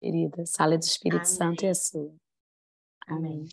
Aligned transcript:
querida. 0.00 0.44
Sala 0.46 0.78
do 0.78 0.82
Espírito 0.82 1.22
Amém. 1.22 1.36
Santo 1.36 1.66
é 1.66 1.74
sua. 1.74 2.14
Amém. 3.08 3.44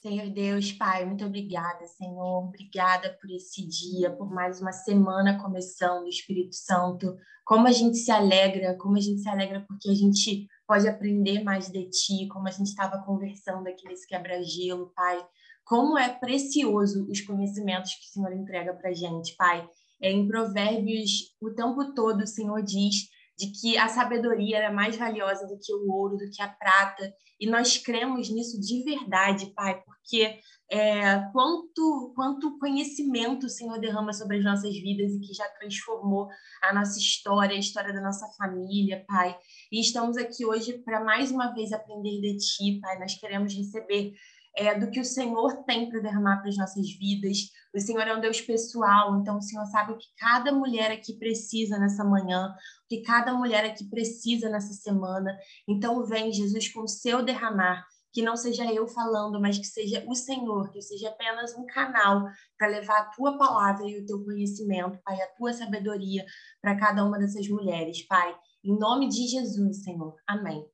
Senhor 0.00 0.30
Deus, 0.30 0.70
Pai, 0.72 1.04
muito 1.04 1.24
obrigada, 1.24 1.84
Senhor. 1.86 2.44
Obrigada 2.44 3.18
por 3.20 3.28
esse 3.30 3.66
dia, 3.66 4.10
por 4.12 4.30
mais 4.32 4.60
uma 4.60 4.72
semana 4.72 5.42
começando, 5.42 6.06
Espírito 6.06 6.54
Santo. 6.54 7.16
Como 7.44 7.66
a 7.66 7.72
gente 7.72 7.96
se 7.96 8.10
alegra, 8.12 8.76
como 8.76 8.96
a 8.96 9.00
gente 9.00 9.20
se 9.20 9.28
alegra 9.28 9.64
porque 9.66 9.90
a 9.90 9.94
gente 9.94 10.46
pode 10.68 10.86
aprender 10.86 11.42
mais 11.42 11.68
de 11.68 11.88
Ti, 11.90 12.28
como 12.28 12.46
a 12.46 12.50
gente 12.50 12.68
estava 12.68 13.02
conversando 13.02 13.66
aqui 13.66 13.88
nesse 13.88 14.06
quebra-gelo, 14.06 14.92
Pai. 14.94 15.26
Como 15.64 15.98
é 15.98 16.08
precioso 16.08 17.08
os 17.10 17.20
conhecimentos 17.20 17.94
que 17.94 18.06
o 18.06 18.12
Senhor 18.12 18.32
entrega 18.32 18.74
para 18.74 18.90
a 18.90 18.94
gente, 18.94 19.34
Pai. 19.36 19.68
É, 20.00 20.12
em 20.12 20.28
Provérbios, 20.28 21.34
o 21.40 21.50
tempo 21.50 21.92
todo 21.92 22.22
o 22.22 22.26
Senhor 22.26 22.62
diz 22.62 23.08
de 23.38 23.52
que 23.52 23.78
a 23.78 23.88
sabedoria 23.88 24.58
é 24.58 24.70
mais 24.70 24.96
valiosa 24.96 25.46
do 25.46 25.58
que 25.58 25.72
o 25.72 25.88
ouro, 25.92 26.16
do 26.16 26.28
que 26.30 26.42
a 26.42 26.48
prata, 26.48 27.14
e 27.38 27.48
nós 27.48 27.76
cremos 27.76 28.28
nisso 28.28 28.60
de 28.60 28.82
verdade, 28.82 29.52
Pai, 29.54 29.80
porque 29.84 30.40
é, 30.70 31.20
quanto, 31.32 32.12
quanto 32.14 32.58
conhecimento 32.58 33.46
o 33.46 33.48
Senhor 33.48 33.78
derrama 33.78 34.12
sobre 34.12 34.38
as 34.38 34.44
nossas 34.44 34.74
vidas 34.76 35.12
e 35.12 35.20
que 35.20 35.32
já 35.32 35.48
transformou 35.50 36.28
a 36.62 36.74
nossa 36.74 36.98
história, 36.98 37.54
a 37.54 37.60
história 37.60 37.92
da 37.94 38.02
nossa 38.02 38.26
família, 38.36 39.04
Pai. 39.06 39.38
E 39.70 39.80
estamos 39.80 40.16
aqui 40.16 40.44
hoje 40.44 40.78
para 40.78 41.02
mais 41.02 41.30
uma 41.30 41.54
vez 41.54 41.72
aprender 41.72 42.20
de 42.20 42.36
Ti, 42.38 42.80
Pai. 42.80 42.98
Nós 42.98 43.14
queremos 43.14 43.54
receber 43.54 44.12
é, 44.58 44.76
do 44.76 44.90
que 44.90 44.98
o 44.98 45.04
Senhor 45.04 45.62
tem 45.64 45.88
para 45.88 46.00
derramar 46.00 46.38
para 46.38 46.48
as 46.48 46.56
nossas 46.56 46.90
vidas. 46.90 47.52
O 47.72 47.78
Senhor 47.78 48.02
é 48.02 48.14
um 48.14 48.20
Deus 48.20 48.40
pessoal, 48.40 49.16
então 49.20 49.38
o 49.38 49.42
Senhor 49.42 49.64
sabe 49.66 49.92
o 49.92 49.96
que 49.96 50.08
cada 50.18 50.50
mulher 50.50 50.90
aqui 50.90 51.16
precisa 51.16 51.78
nessa 51.78 52.04
manhã, 52.04 52.48
o 52.84 52.88
que 52.88 53.02
cada 53.02 53.32
mulher 53.32 53.64
aqui 53.64 53.84
precisa 53.88 54.48
nessa 54.50 54.72
semana. 54.72 55.38
Então 55.68 56.04
vem, 56.04 56.32
Jesus, 56.32 56.72
com 56.72 56.80
o 56.80 56.88
seu 56.88 57.22
derramar. 57.22 57.86
Que 58.10 58.22
não 58.22 58.36
seja 58.36 58.64
eu 58.72 58.88
falando, 58.88 59.38
mas 59.38 59.58
que 59.58 59.66
seja 59.66 60.02
o 60.08 60.14
Senhor, 60.14 60.72
que 60.72 60.80
seja 60.80 61.10
apenas 61.10 61.54
um 61.54 61.66
canal 61.66 62.24
para 62.58 62.66
levar 62.66 62.98
a 62.98 63.04
tua 63.10 63.36
palavra 63.38 63.86
e 63.86 64.00
o 64.00 64.06
teu 64.06 64.24
conhecimento, 64.24 64.98
Pai, 65.04 65.20
a 65.20 65.26
tua 65.36 65.52
sabedoria 65.52 66.24
para 66.60 66.76
cada 66.76 67.04
uma 67.04 67.18
dessas 67.18 67.46
mulheres, 67.48 68.04
Pai. 68.08 68.34
Em 68.64 68.76
nome 68.76 69.08
de 69.08 69.28
Jesus, 69.28 69.84
Senhor. 69.84 70.16
Amém. 70.26 70.66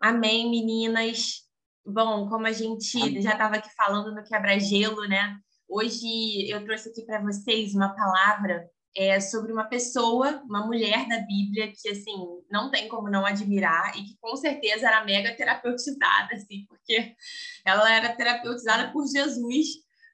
Amém, 0.00 0.48
meninas. 0.48 1.51
Bom, 1.84 2.28
como 2.28 2.46
a 2.46 2.52
gente 2.52 3.20
já 3.20 3.32
estava 3.32 3.56
aqui 3.56 3.68
falando 3.74 4.14
no 4.14 4.22
quebra-gelo, 4.22 5.06
né? 5.08 5.36
Hoje 5.68 6.48
eu 6.48 6.64
trouxe 6.64 6.90
aqui 6.90 7.02
para 7.04 7.20
vocês 7.20 7.74
uma 7.74 7.94
palavra 7.94 8.70
é, 8.96 9.18
sobre 9.18 9.52
uma 9.52 9.64
pessoa, 9.64 10.42
uma 10.44 10.64
mulher 10.64 11.08
da 11.08 11.18
Bíblia 11.20 11.72
que 11.72 11.88
assim 11.88 12.14
não 12.48 12.70
tem 12.70 12.88
como 12.88 13.10
não 13.10 13.26
admirar 13.26 13.98
e 13.98 14.04
que 14.04 14.16
com 14.20 14.36
certeza 14.36 14.86
era 14.86 15.04
mega 15.04 15.34
terapeutizada, 15.34 16.34
assim, 16.34 16.64
porque 16.68 17.16
ela 17.64 17.92
era 17.92 18.14
terapeutizada 18.14 18.92
por 18.92 19.04
Jesus, 19.06 19.66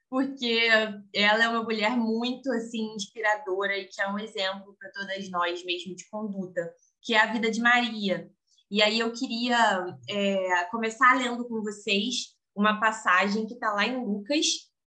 porque 0.09 0.69
ela 1.13 1.43
é 1.43 1.49
uma 1.49 1.63
mulher 1.63 1.91
muito 1.95 2.51
assim 2.51 2.95
inspiradora 2.95 3.77
e 3.77 3.85
que 3.85 4.01
é 4.01 4.09
um 4.09 4.17
exemplo 4.17 4.75
para 4.79 4.91
todas 4.91 5.29
nós 5.29 5.63
mesmo 5.63 5.95
de 5.95 6.09
conduta, 6.09 6.73
que 7.01 7.13
é 7.13 7.19
a 7.19 7.31
vida 7.31 7.51
de 7.51 7.61
Maria. 7.61 8.27
E 8.71 8.83
aí 8.83 8.99
eu 8.99 9.11
queria 9.11 9.97
é, 10.07 10.65
começar 10.65 11.17
lendo 11.17 11.47
com 11.47 11.59
vocês 11.63 12.35
uma 12.55 12.79
passagem 12.79 13.47
que 13.47 13.55
está 13.55 13.73
lá 13.73 13.83
em 13.83 13.97
Lucas, 13.97 14.45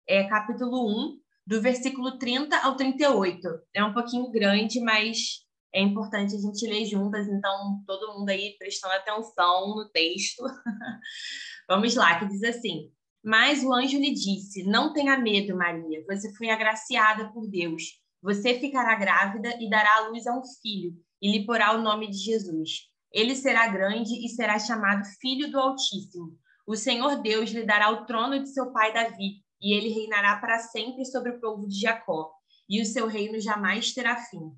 é, 0.06 0.24
capítulo 0.24 0.86
1, 1.14 1.18
do 1.46 1.62
versículo 1.62 2.18
30 2.18 2.58
ao 2.58 2.76
38. 2.76 3.48
É 3.74 3.82
um 3.82 3.94
pouquinho 3.94 4.30
grande, 4.30 4.80
mas 4.80 5.46
é 5.74 5.80
importante 5.80 6.34
a 6.34 6.38
gente 6.38 6.66
ler 6.66 6.84
juntas, 6.84 7.26
então 7.26 7.82
todo 7.86 8.18
mundo 8.18 8.28
aí 8.28 8.54
prestando 8.58 8.92
atenção 8.92 9.74
no 9.74 9.88
texto. 9.88 10.44
Vamos 11.66 11.94
lá, 11.94 12.18
que 12.18 12.26
diz 12.26 12.42
assim: 12.42 12.90
Mas 13.24 13.64
o 13.64 13.72
anjo 13.72 13.98
lhe 13.98 14.12
disse: 14.12 14.62
Não 14.64 14.92
tenha 14.92 15.16
medo, 15.16 15.56
Maria, 15.56 16.04
você 16.06 16.30
foi 16.34 16.50
agraciada 16.50 17.32
por 17.32 17.48
Deus. 17.48 17.98
Você 18.20 18.60
ficará 18.60 18.94
grávida 18.96 19.56
e 19.58 19.70
dará 19.70 19.96
à 19.96 20.08
luz 20.08 20.26
a 20.26 20.38
um 20.38 20.42
filho, 20.60 20.92
e 21.22 21.32
lhe 21.32 21.46
porá 21.46 21.72
o 21.74 21.80
nome 21.80 22.10
de 22.10 22.18
Jesus. 22.18 22.89
Ele 23.12 23.34
será 23.34 23.66
grande 23.68 24.24
e 24.24 24.28
será 24.28 24.58
chamado 24.58 25.04
Filho 25.20 25.50
do 25.50 25.58
Altíssimo. 25.58 26.38
O 26.66 26.76
Senhor 26.76 27.20
Deus 27.20 27.50
lhe 27.50 27.64
dará 27.64 27.90
o 27.90 28.06
trono 28.06 28.38
de 28.38 28.48
seu 28.48 28.72
pai 28.72 28.92
Davi, 28.92 29.42
e 29.60 29.74
ele 29.76 29.88
reinará 29.88 30.36
para 30.36 30.58
sempre 30.58 31.04
sobre 31.04 31.32
o 31.32 31.40
povo 31.40 31.66
de 31.66 31.80
Jacó, 31.80 32.30
e 32.68 32.80
o 32.80 32.86
seu 32.86 33.06
reino 33.06 33.40
jamais 33.40 33.92
terá 33.92 34.16
fim. 34.16 34.52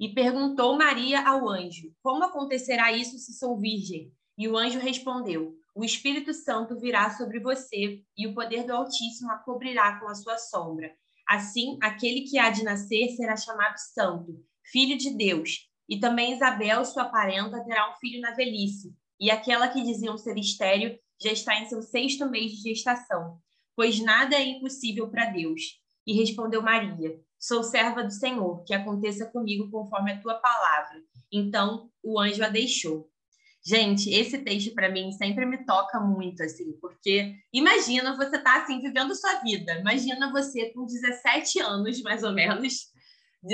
E 0.00 0.14
perguntou 0.14 0.76
Maria 0.76 1.28
ao 1.28 1.48
anjo: 1.48 1.92
Como 2.02 2.24
acontecerá 2.24 2.92
isso 2.92 3.18
se 3.18 3.34
sou 3.34 3.58
virgem? 3.58 4.12
E 4.38 4.48
o 4.48 4.56
anjo 4.56 4.78
respondeu: 4.78 5.54
O 5.74 5.84
Espírito 5.84 6.32
Santo 6.32 6.78
virá 6.78 7.10
sobre 7.16 7.40
você, 7.40 8.02
e 8.16 8.26
o 8.26 8.34
poder 8.34 8.64
do 8.64 8.72
Altíssimo 8.72 9.30
a 9.30 9.38
cobrirá 9.38 9.98
com 10.00 10.08
a 10.08 10.14
sua 10.14 10.38
sombra. 10.38 10.90
Assim, 11.28 11.76
aquele 11.82 12.22
que 12.22 12.38
há 12.38 12.48
de 12.48 12.62
nascer 12.62 13.10
será 13.10 13.36
chamado 13.36 13.76
Santo, 13.92 14.42
Filho 14.72 14.96
de 14.96 15.10
Deus. 15.10 15.67
E 15.88 15.98
também 15.98 16.34
Isabel, 16.34 16.84
sua 16.84 17.06
parenta, 17.06 17.64
terá 17.64 17.90
um 17.90 17.96
filho 17.96 18.20
na 18.20 18.32
velhice, 18.32 18.94
e 19.18 19.30
aquela 19.30 19.68
que 19.68 19.82
diziam 19.82 20.16
ser 20.18 20.36
estéril 20.36 20.98
já 21.20 21.32
está 21.32 21.58
em 21.58 21.66
seu 21.66 21.82
sexto 21.82 22.28
mês 22.28 22.52
de 22.52 22.70
gestação, 22.70 23.38
pois 23.74 24.00
nada 24.00 24.36
é 24.36 24.44
impossível 24.44 25.08
para 25.08 25.26
Deus. 25.26 25.80
E 26.06 26.12
respondeu 26.14 26.62
Maria: 26.62 27.18
Sou 27.38 27.62
serva 27.62 28.04
do 28.04 28.12
Senhor, 28.12 28.62
que 28.64 28.74
aconteça 28.74 29.26
comigo 29.26 29.70
conforme 29.70 30.12
a 30.12 30.20
tua 30.20 30.34
palavra. 30.34 31.02
Então 31.32 31.90
o 32.02 32.18
anjo 32.20 32.42
a 32.44 32.48
deixou. 32.48 33.10
Gente, 33.64 34.08
esse 34.10 34.38
texto 34.38 34.72
para 34.72 34.90
mim 34.90 35.12
sempre 35.12 35.44
me 35.44 35.64
toca 35.66 36.00
muito, 36.00 36.42
assim, 36.42 36.72
porque 36.80 37.34
imagina 37.52 38.16
você 38.16 38.38
tá 38.38 38.62
assim 38.62 38.80
vivendo 38.80 39.14
sua 39.14 39.34
vida. 39.40 39.78
Imagina 39.78 40.30
você 40.32 40.70
com 40.70 40.86
17 40.86 41.60
anos, 41.60 42.00
mais 42.02 42.22
ou 42.22 42.32
menos, 42.32 42.92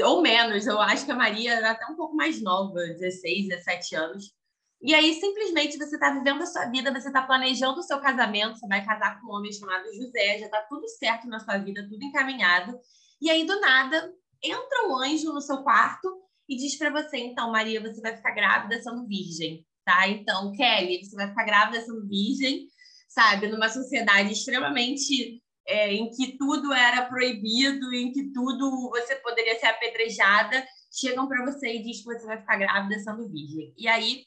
ou 0.05 0.23
menos, 0.23 0.67
eu 0.67 0.81
acho 0.81 1.05
que 1.05 1.13
a 1.13 1.17
Maria 1.17 1.55
era 1.55 1.73
até 1.73 1.87
um 1.87 1.97
pouco 1.97 2.17
mais 2.17 2.41
nova, 2.43 2.75
16, 2.75 3.49
17 3.49 3.97
anos. 3.97 4.35
E 4.83 4.95
aí, 4.95 5.15
simplesmente, 5.15 5.79
você 5.79 5.95
está 5.95 6.11
vivendo 6.11 6.43
a 6.43 6.47
sua 6.47 6.67
vida, 6.67 6.93
você 6.93 7.09
está 7.09 7.23
planejando 7.23 7.81
o 7.81 7.83
seu 7.83 7.99
casamento, 8.01 8.59
você 8.59 8.67
vai 8.67 8.85
casar 8.85 9.21
com 9.21 9.29
um 9.29 9.37
homem 9.37 9.53
chamado 9.53 9.85
José, 9.95 10.39
já 10.39 10.47
está 10.47 10.61
tudo 10.63 10.87
certo 10.89 11.27
na 11.27 11.41
sua 11.41 11.59
vida, 11.59 11.87
tudo 11.89 12.05
encaminhado. 12.05 12.79
E 13.21 13.31
aí, 13.31 13.47
do 13.47 13.59
nada, 13.61 14.13
entra 14.43 14.89
um 14.89 14.97
anjo 14.97 15.33
no 15.33 15.41
seu 15.41 15.63
quarto 15.63 16.09
e 16.49 16.57
diz 16.57 16.77
para 16.77 16.91
você: 16.91 17.19
então, 17.19 17.51
Maria, 17.51 17.81
você 17.81 18.01
vai 18.01 18.17
ficar 18.17 18.33
grávida 18.33 18.83
sendo 18.83 19.07
virgem, 19.07 19.67
tá? 19.85 20.09
Então, 20.09 20.53
Kelly, 20.53 21.05
você 21.05 21.17
vai 21.17 21.29
ficar 21.29 21.45
grávida 21.45 21.81
sendo 21.81 22.07
virgem, 22.07 22.69
sabe? 23.09 23.49
Numa 23.49 23.69
sociedade 23.69 24.33
extremamente 24.33 25.43
é, 25.67 25.93
em 25.93 26.11
que 26.11 26.37
tudo 26.37 26.73
era 26.73 27.07
proibido, 27.07 27.93
em 27.93 28.13
que 28.13 28.33
tudo 28.33 28.91
você 28.91 29.17
poderia 29.17 29.59
ser 29.59 29.67
apedrejada, 29.67 30.67
chegam 30.93 31.27
para 31.27 31.45
você 31.45 31.75
e 31.75 31.83
diz 31.83 31.99
que 31.99 32.05
você 32.05 32.27
vai 32.27 32.39
ficar 32.39 32.59
grávida 32.59 32.99
sendo 33.01 33.29
virgem. 33.29 33.75
E 33.77 33.89
aí, 33.89 34.25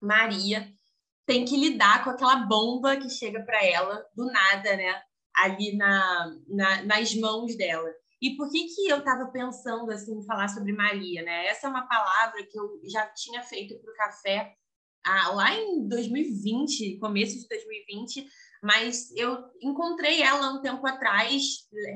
Maria 0.00 0.68
tem 1.26 1.44
que 1.44 1.56
lidar 1.56 2.04
com 2.04 2.10
aquela 2.10 2.36
bomba 2.36 2.96
que 2.96 3.10
chega 3.10 3.42
para 3.42 3.64
ela 3.64 4.04
do 4.14 4.26
nada, 4.26 4.76
né? 4.76 5.02
Ali 5.34 5.76
na, 5.76 6.34
na, 6.48 6.82
nas 6.84 7.14
mãos 7.16 7.56
dela. 7.56 7.92
E 8.22 8.36
por 8.36 8.50
que, 8.50 8.64
que 8.68 8.88
eu 8.88 8.98
estava 8.98 9.26
pensando 9.30 9.90
assim 9.90 10.24
falar 10.24 10.48
sobre 10.48 10.72
Maria, 10.72 11.22
né? 11.22 11.46
Essa 11.46 11.66
é 11.66 11.70
uma 11.70 11.86
palavra 11.86 12.42
que 12.46 12.58
eu 12.58 12.80
já 12.84 13.06
tinha 13.08 13.42
feito 13.42 13.78
para 13.80 13.92
o 13.92 13.96
café 13.96 14.54
ah, 15.04 15.28
lá 15.30 15.54
em 15.54 15.86
2020, 15.86 16.98
começo 16.98 17.38
de 17.38 17.46
2020, 17.48 18.26
mas 18.62 19.10
eu 19.16 19.38
encontrei 19.62 20.22
ela 20.22 20.52
um 20.52 20.60
tempo 20.60 20.86
atrás, 20.86 21.42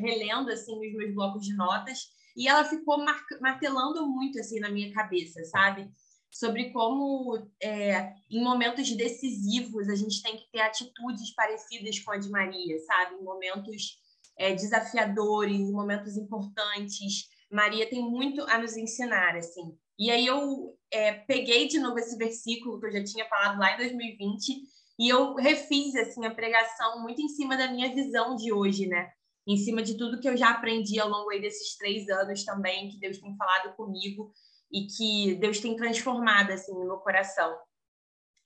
relendo 0.03 0.51
assim 0.51 0.75
os 0.75 0.95
meus 0.95 1.15
blocos 1.15 1.45
de 1.45 1.55
notas, 1.55 1.99
e 2.37 2.49
ela 2.49 2.65
ficou 2.65 3.05
martelando 3.41 4.07
muito 4.09 4.39
assim 4.39 4.61
na 4.61 4.71
minha 4.71 4.93
cabeça, 4.93 5.45
sabe? 5.45 5.91
Sobre 6.31 6.71
como 6.71 7.51
é, 7.61 8.13
em 8.31 8.43
momentos 8.43 8.91
decisivos 8.97 9.89
a 9.89 9.97
gente 9.97 10.23
tem 10.23 10.37
que 10.37 10.49
ter 10.53 10.61
atitudes 10.61 11.35
parecidas 11.35 11.99
com 11.99 12.13
a 12.13 12.19
de 12.19 12.31
Maria, 12.31 12.79
sabe? 12.87 13.17
Em 13.17 13.25
momentos 13.25 13.99
é, 14.39 14.55
desafiadores, 14.55 15.57
em 15.57 15.73
momentos 15.73 16.17
importantes. 16.17 17.29
Maria 17.51 17.89
tem 17.91 18.01
muito 18.01 18.43
a 18.43 18.59
nos 18.59 18.77
ensinar, 18.77 19.37
assim. 19.37 19.77
E 19.99 20.11
aí 20.11 20.25
eu 20.25 20.79
é, 20.91 21.13
peguei 21.13 21.69
de 21.69 21.79
novo 21.79 21.99
esse 21.99 22.17
versículo 22.17 22.81
que 22.81 22.87
eu 22.87 22.93
já 22.93 23.05
tinha 23.05 23.29
falado 23.29 23.59
lá 23.59 23.75
em 23.75 23.77
2020 23.77 24.63
e 25.01 25.09
eu 25.09 25.35
refiz 25.35 25.97
assim 25.97 26.27
a 26.27 26.35
pregação 26.35 27.01
muito 27.01 27.23
em 27.23 27.29
cima 27.29 27.57
da 27.57 27.73
minha 27.73 27.89
visão 27.95 28.37
de 28.37 28.53
hoje, 28.53 28.87
né? 28.87 29.11
Em 29.49 29.57
cima 29.57 29.83
de 29.83 29.97
tudo 29.97 30.21
que 30.21 30.29
eu 30.29 30.37
já 30.37 30.51
aprendi 30.51 31.01
ao 31.01 31.09
longo 31.09 31.31
desses 31.41 31.75
três 31.79 32.07
anos 32.11 32.45
também, 32.45 32.91
que 32.91 33.01
Deus 33.01 33.17
tem 33.17 33.35
falado 33.35 33.75
comigo 33.77 34.31
e 34.71 34.87
que 34.87 35.37
Deus 35.37 35.59
tem 35.59 35.75
transformado 35.75 36.51
assim 36.51 36.75
no 36.75 36.85
meu 36.85 36.99
coração. 36.99 37.57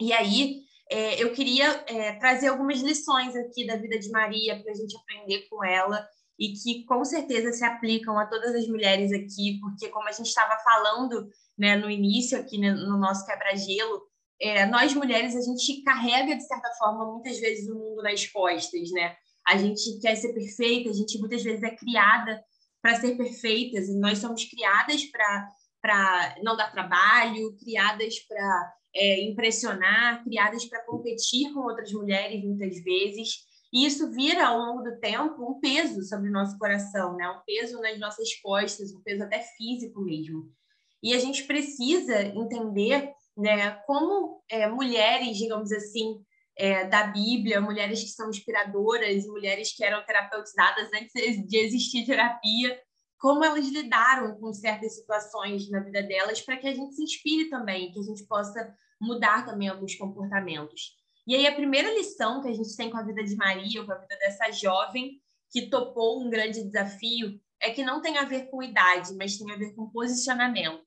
E 0.00 0.12
aí 0.12 0.60
é, 0.88 1.20
eu 1.20 1.32
queria 1.32 1.84
é, 1.88 2.12
trazer 2.20 2.46
algumas 2.46 2.80
lições 2.80 3.34
aqui 3.34 3.66
da 3.66 3.74
vida 3.74 3.98
de 3.98 4.08
Maria 4.10 4.62
para 4.62 4.70
a 4.70 4.76
gente 4.76 4.96
aprender 4.96 5.48
com 5.48 5.64
ela 5.64 6.06
e 6.38 6.52
que 6.52 6.84
com 6.84 7.04
certeza 7.04 7.50
se 7.50 7.64
aplicam 7.64 8.16
a 8.16 8.26
todas 8.26 8.54
as 8.54 8.68
mulheres 8.68 9.10
aqui, 9.12 9.58
porque 9.60 9.88
como 9.88 10.08
a 10.08 10.12
gente 10.12 10.28
estava 10.28 10.56
falando 10.62 11.28
né, 11.58 11.74
no 11.76 11.90
início 11.90 12.38
aqui 12.38 12.58
no 12.58 12.96
nosso 12.96 13.26
quebra-gelo, 13.26 14.02
é, 14.40 14.66
nós 14.66 14.94
mulheres 14.94 15.36
a 15.36 15.40
gente 15.40 15.82
carrega 15.82 16.36
de 16.36 16.46
certa 16.46 16.70
forma 16.78 17.12
muitas 17.12 17.38
vezes 17.38 17.68
o 17.68 17.74
mundo 17.74 18.02
nas 18.02 18.26
costas, 18.26 18.90
né? 18.90 19.16
A 19.46 19.56
gente 19.56 20.00
quer 20.00 20.16
ser 20.16 20.32
perfeita, 20.32 20.90
a 20.90 20.92
gente 20.92 21.18
muitas 21.18 21.42
vezes 21.42 21.62
é 21.62 21.70
criada 21.70 22.42
para 22.82 22.96
ser 22.96 23.16
perfeitas, 23.16 23.88
e 23.88 23.98
nós 23.98 24.18
somos 24.18 24.44
criadas 24.44 25.04
para 25.06 25.50
para 25.80 26.36
não 26.42 26.56
dar 26.56 26.72
trabalho, 26.72 27.54
criadas 27.58 28.18
para 28.20 28.74
é, 28.94 29.20
impressionar, 29.24 30.24
criadas 30.24 30.64
para 30.64 30.82
competir 30.86 31.52
com 31.52 31.60
outras 31.60 31.92
mulheres 31.92 32.42
muitas 32.42 32.82
vezes. 32.82 33.40
E 33.70 33.84
isso 33.84 34.10
vira, 34.12 34.46
ao 34.46 34.58
longo 34.58 34.82
do 34.82 34.98
tempo, 34.98 35.44
um 35.44 35.60
peso 35.60 36.02
sobre 36.04 36.30
o 36.30 36.32
nosso 36.32 36.56
coração, 36.58 37.14
né? 37.16 37.28
um 37.28 37.42
peso 37.44 37.78
nas 37.82 37.98
nossas 37.98 38.32
costas, 38.40 38.94
um 38.94 39.02
peso 39.02 39.24
até 39.24 39.40
físico 39.40 40.00
mesmo. 40.00 40.50
E 41.02 41.12
a 41.12 41.18
gente 41.18 41.44
precisa 41.44 42.22
entender 42.22 43.12
né, 43.36 43.72
como 43.86 44.42
é, 44.50 44.68
mulheres, 44.68 45.36
digamos 45.36 45.72
assim, 45.72 46.24
é, 46.56 46.84
da 46.86 47.08
Bíblia, 47.08 47.60
mulheres 47.60 48.02
que 48.02 48.10
são 48.10 48.30
inspiradoras, 48.30 49.26
mulheres 49.26 49.74
que 49.74 49.84
eram 49.84 50.04
terapeutizadas 50.04 50.88
antes 50.92 51.46
de 51.46 51.56
existir 51.56 52.06
terapia, 52.06 52.80
como 53.18 53.44
elas 53.44 53.66
lidaram 53.68 54.38
com 54.38 54.52
certas 54.52 54.96
situações 54.96 55.68
na 55.70 55.80
vida 55.80 56.02
delas 56.02 56.40
para 56.40 56.56
que 56.56 56.68
a 56.68 56.74
gente 56.74 56.94
se 56.94 57.02
inspire 57.02 57.48
também, 57.48 57.90
que 57.90 57.98
a 57.98 58.02
gente 58.02 58.24
possa 58.26 58.74
mudar 59.00 59.44
também 59.44 59.68
alguns 59.68 59.94
comportamentos. 59.94 60.92
E 61.26 61.34
aí 61.34 61.46
a 61.46 61.54
primeira 61.54 61.92
lição 61.94 62.42
que 62.42 62.48
a 62.48 62.52
gente 62.52 62.76
tem 62.76 62.90
com 62.90 62.98
a 62.98 63.02
vida 63.02 63.24
de 63.24 63.34
Maria, 63.34 63.84
com 63.84 63.92
a 63.92 63.98
vida 63.98 64.16
dessa 64.18 64.50
jovem 64.52 65.20
que 65.50 65.70
topou 65.70 66.22
um 66.22 66.28
grande 66.28 66.62
desafio, 66.64 67.40
é 67.60 67.70
que 67.70 67.82
não 67.82 68.02
tem 68.02 68.18
a 68.18 68.24
ver 68.24 68.50
com 68.50 68.62
idade, 68.62 69.14
mas 69.16 69.38
tem 69.38 69.50
a 69.50 69.56
ver 69.56 69.74
com 69.74 69.88
posicionamento. 69.88 70.84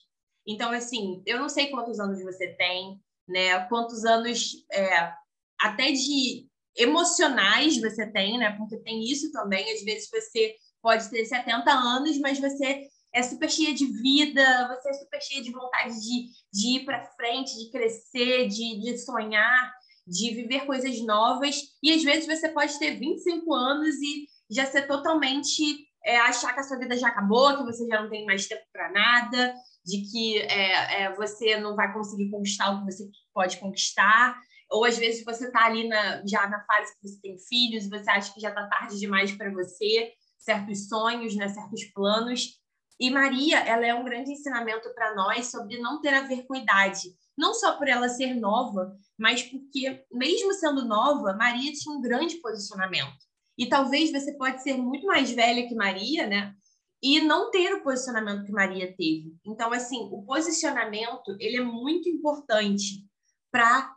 Então, 0.47 0.71
assim, 0.71 1.21
eu 1.25 1.39
não 1.39 1.49
sei 1.49 1.67
quantos 1.67 1.99
anos 1.99 2.23
você 2.23 2.47
tem, 2.53 3.01
né? 3.27 3.59
Quantos 3.67 4.05
anos 4.05 4.65
é, 4.71 5.11
até 5.59 5.91
de 5.91 6.47
emocionais 6.75 7.79
você 7.81 8.09
tem, 8.11 8.37
né? 8.37 8.55
Porque 8.57 8.77
tem 8.77 9.03
isso 9.03 9.31
também. 9.31 9.73
Às 9.73 9.83
vezes 9.83 10.09
você 10.09 10.55
pode 10.81 11.09
ter 11.09 11.25
70 11.25 11.69
anos, 11.69 12.17
mas 12.19 12.39
você 12.39 12.87
é 13.13 13.23
super 13.23 13.49
cheia 13.49 13.73
de 13.73 13.85
vida, 13.85 14.67
você 14.67 14.89
é 14.89 14.93
super 14.93 15.21
cheia 15.21 15.41
de 15.41 15.51
vontade 15.51 15.93
de, 15.99 16.29
de 16.53 16.77
ir 16.77 16.85
para 16.85 17.03
frente, 17.15 17.57
de 17.57 17.71
crescer, 17.71 18.47
de, 18.47 18.79
de 18.79 18.97
sonhar, 18.99 19.73
de 20.05 20.33
viver 20.33 20.65
coisas 20.65 20.99
novas. 21.01 21.61
E 21.83 21.91
às 21.91 22.03
vezes 22.03 22.25
você 22.25 22.47
pode 22.49 22.77
ter 22.79 22.97
25 22.97 23.53
anos 23.53 23.95
e 23.95 24.27
já 24.49 24.65
ser 24.65 24.87
totalmente 24.87 25.87
é, 26.05 26.17
achar 26.19 26.53
que 26.53 26.59
a 26.61 26.63
sua 26.63 26.77
vida 26.77 26.97
já 26.97 27.09
acabou, 27.09 27.57
que 27.57 27.63
você 27.63 27.85
já 27.85 28.01
não 28.01 28.09
tem 28.09 28.25
mais 28.25 28.47
tempo 28.47 28.63
para 28.71 28.91
nada, 28.91 29.53
de 29.87 30.01
que 30.01 30.39
é, 30.39 31.03
é, 31.03 31.15
você 31.15 31.57
não 31.57 31.73
vai 31.73 31.93
conseguir 31.93 32.29
conquistar 32.29 32.71
o 32.71 32.79
que 32.79 32.91
você 32.91 33.09
pode 33.33 33.57
conquistar. 33.57 34.37
Ou 34.69 34.83
às 34.83 34.97
vezes 34.97 35.23
você 35.23 35.47
está 35.47 35.65
ali 35.65 35.87
na, 35.87 36.21
já 36.27 36.45
na 36.49 36.61
fase 36.65 36.93
que 36.93 37.07
você 37.07 37.21
tem 37.21 37.37
filhos 37.39 37.85
e 37.85 37.89
você 37.89 38.09
acha 38.09 38.33
que 38.33 38.41
já 38.41 38.49
está 38.49 38.67
tarde 38.67 38.99
demais 38.99 39.31
para 39.31 39.49
você 39.49 40.11
certos 40.37 40.89
sonhos, 40.89 41.35
né, 41.37 41.47
certos 41.47 41.85
planos. 41.85 42.59
E 42.99 43.09
Maria, 43.09 43.59
ela 43.59 43.85
é 43.85 43.93
um 43.93 44.03
grande 44.03 44.31
ensinamento 44.31 44.93
para 44.93 45.15
nós 45.15 45.49
sobre 45.49 45.77
não 45.77 46.01
ter 46.01 46.13
a 46.13 46.27
ver 46.27 46.45
com 46.45 46.55
idade, 46.55 47.13
não 47.37 47.53
só 47.53 47.77
por 47.77 47.87
ela 47.87 48.09
ser 48.09 48.33
nova, 48.33 48.91
mas 49.17 49.43
porque 49.43 50.03
mesmo 50.11 50.51
sendo 50.53 50.83
nova, 50.83 51.33
Maria 51.33 51.71
tinha 51.71 51.95
um 51.95 52.01
grande 52.01 52.37
posicionamento. 52.37 53.15
E 53.57 53.67
talvez 53.67 54.11
você 54.11 54.33
pode 54.33 54.61
ser 54.61 54.77
muito 54.77 55.05
mais 55.05 55.31
velha 55.31 55.67
que 55.67 55.75
Maria, 55.75 56.27
né? 56.27 56.53
E 57.01 57.21
não 57.21 57.51
ter 57.51 57.73
o 57.73 57.83
posicionamento 57.83 58.43
que 58.43 58.51
Maria 58.51 58.87
teve. 58.95 59.35
Então, 59.45 59.71
assim, 59.71 60.09
o 60.11 60.23
posicionamento 60.23 61.35
ele 61.39 61.57
é 61.57 61.63
muito 61.63 62.09
importante 62.09 63.05
para 63.51 63.95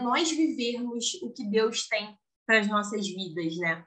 nós 0.00 0.30
vivermos 0.30 1.14
o 1.22 1.30
que 1.30 1.44
Deus 1.44 1.86
tem 1.86 2.16
para 2.46 2.60
as 2.60 2.68
nossas 2.68 3.06
vidas, 3.06 3.56
né? 3.58 3.84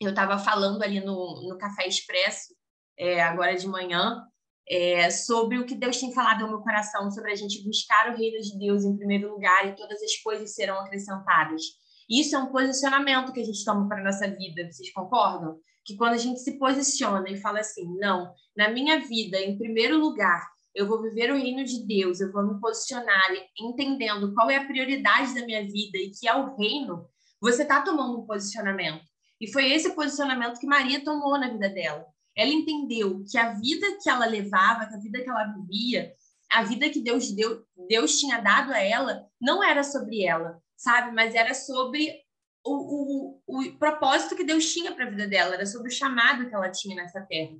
eu 0.00 0.10
estava 0.10 0.38
falando 0.38 0.82
ali 0.82 1.00
no, 1.00 1.48
no 1.48 1.58
Café 1.58 1.86
Expresso, 1.86 2.54
é, 2.96 3.20
agora 3.20 3.56
de 3.56 3.66
manhã, 3.66 4.24
é, 4.68 5.10
sobre 5.10 5.58
o 5.58 5.66
que 5.66 5.74
Deus 5.74 5.98
tem 5.98 6.12
falado 6.12 6.42
ao 6.42 6.48
meu 6.48 6.60
coração, 6.60 7.10
sobre 7.10 7.32
a 7.32 7.34
gente 7.34 7.64
buscar 7.64 8.12
o 8.12 8.16
reino 8.16 8.40
de 8.40 8.58
Deus 8.58 8.84
em 8.84 8.96
primeiro 8.96 9.32
lugar 9.32 9.66
e 9.66 9.74
todas 9.74 10.00
as 10.02 10.16
coisas 10.16 10.54
serão 10.54 10.78
acrescentadas. 10.80 11.62
Isso 12.08 12.36
é 12.36 12.38
um 12.38 12.52
posicionamento 12.52 13.32
que 13.32 13.40
a 13.40 13.44
gente 13.44 13.64
toma 13.64 13.88
para 13.88 14.04
nossa 14.04 14.28
vida, 14.28 14.70
vocês 14.70 14.92
concordam? 14.92 15.58
Que 15.88 15.96
quando 15.96 16.12
a 16.12 16.18
gente 16.18 16.40
se 16.40 16.58
posiciona 16.58 17.30
e 17.30 17.40
fala 17.40 17.60
assim, 17.60 17.88
não, 17.98 18.30
na 18.54 18.68
minha 18.68 19.00
vida, 19.00 19.40
em 19.40 19.56
primeiro 19.56 19.98
lugar, 19.98 20.46
eu 20.74 20.86
vou 20.86 21.00
viver 21.00 21.32
o 21.32 21.34
reino 21.34 21.64
de 21.64 21.82
Deus, 21.86 22.20
eu 22.20 22.30
vou 22.30 22.46
me 22.46 22.60
posicionar 22.60 23.30
entendendo 23.58 24.34
qual 24.34 24.50
é 24.50 24.56
a 24.56 24.66
prioridade 24.66 25.34
da 25.34 25.46
minha 25.46 25.62
vida 25.62 25.96
e 25.96 26.10
que 26.10 26.28
é 26.28 26.34
o 26.36 26.54
reino, 26.56 27.08
você 27.40 27.62
está 27.62 27.80
tomando 27.80 28.20
um 28.20 28.26
posicionamento. 28.26 29.02
E 29.40 29.50
foi 29.50 29.72
esse 29.72 29.94
posicionamento 29.94 30.60
que 30.60 30.66
Maria 30.66 31.02
tomou 31.02 31.38
na 31.38 31.48
vida 31.48 31.70
dela. 31.70 32.04
Ela 32.36 32.50
entendeu 32.50 33.24
que 33.26 33.38
a 33.38 33.54
vida 33.54 33.86
que 34.02 34.10
ela 34.10 34.26
levava, 34.26 34.84
que 34.84 34.94
a 34.94 35.00
vida 35.00 35.22
que 35.22 35.30
ela 35.30 35.54
vivia, 35.54 36.12
a 36.50 36.64
vida 36.64 36.90
que 36.90 37.00
Deus 37.00 37.32
deu, 37.32 37.64
Deus 37.88 38.20
tinha 38.20 38.38
dado 38.42 38.74
a 38.74 38.78
ela, 38.78 39.24
não 39.40 39.64
era 39.64 39.82
sobre 39.82 40.22
ela, 40.22 40.60
sabe? 40.76 41.14
Mas 41.14 41.34
era 41.34 41.54
sobre 41.54 42.12
o, 42.62 42.74
o, 42.74 43.27
o 43.48 43.78
propósito 43.78 44.36
que 44.36 44.44
Deus 44.44 44.70
tinha 44.70 44.94
para 44.94 45.06
a 45.06 45.10
vida 45.10 45.26
dela, 45.26 45.54
era 45.54 45.64
sobre 45.64 45.88
o 45.88 45.94
chamado 45.94 46.46
que 46.46 46.54
ela 46.54 46.70
tinha 46.70 46.94
nessa 46.94 47.22
terra. 47.22 47.56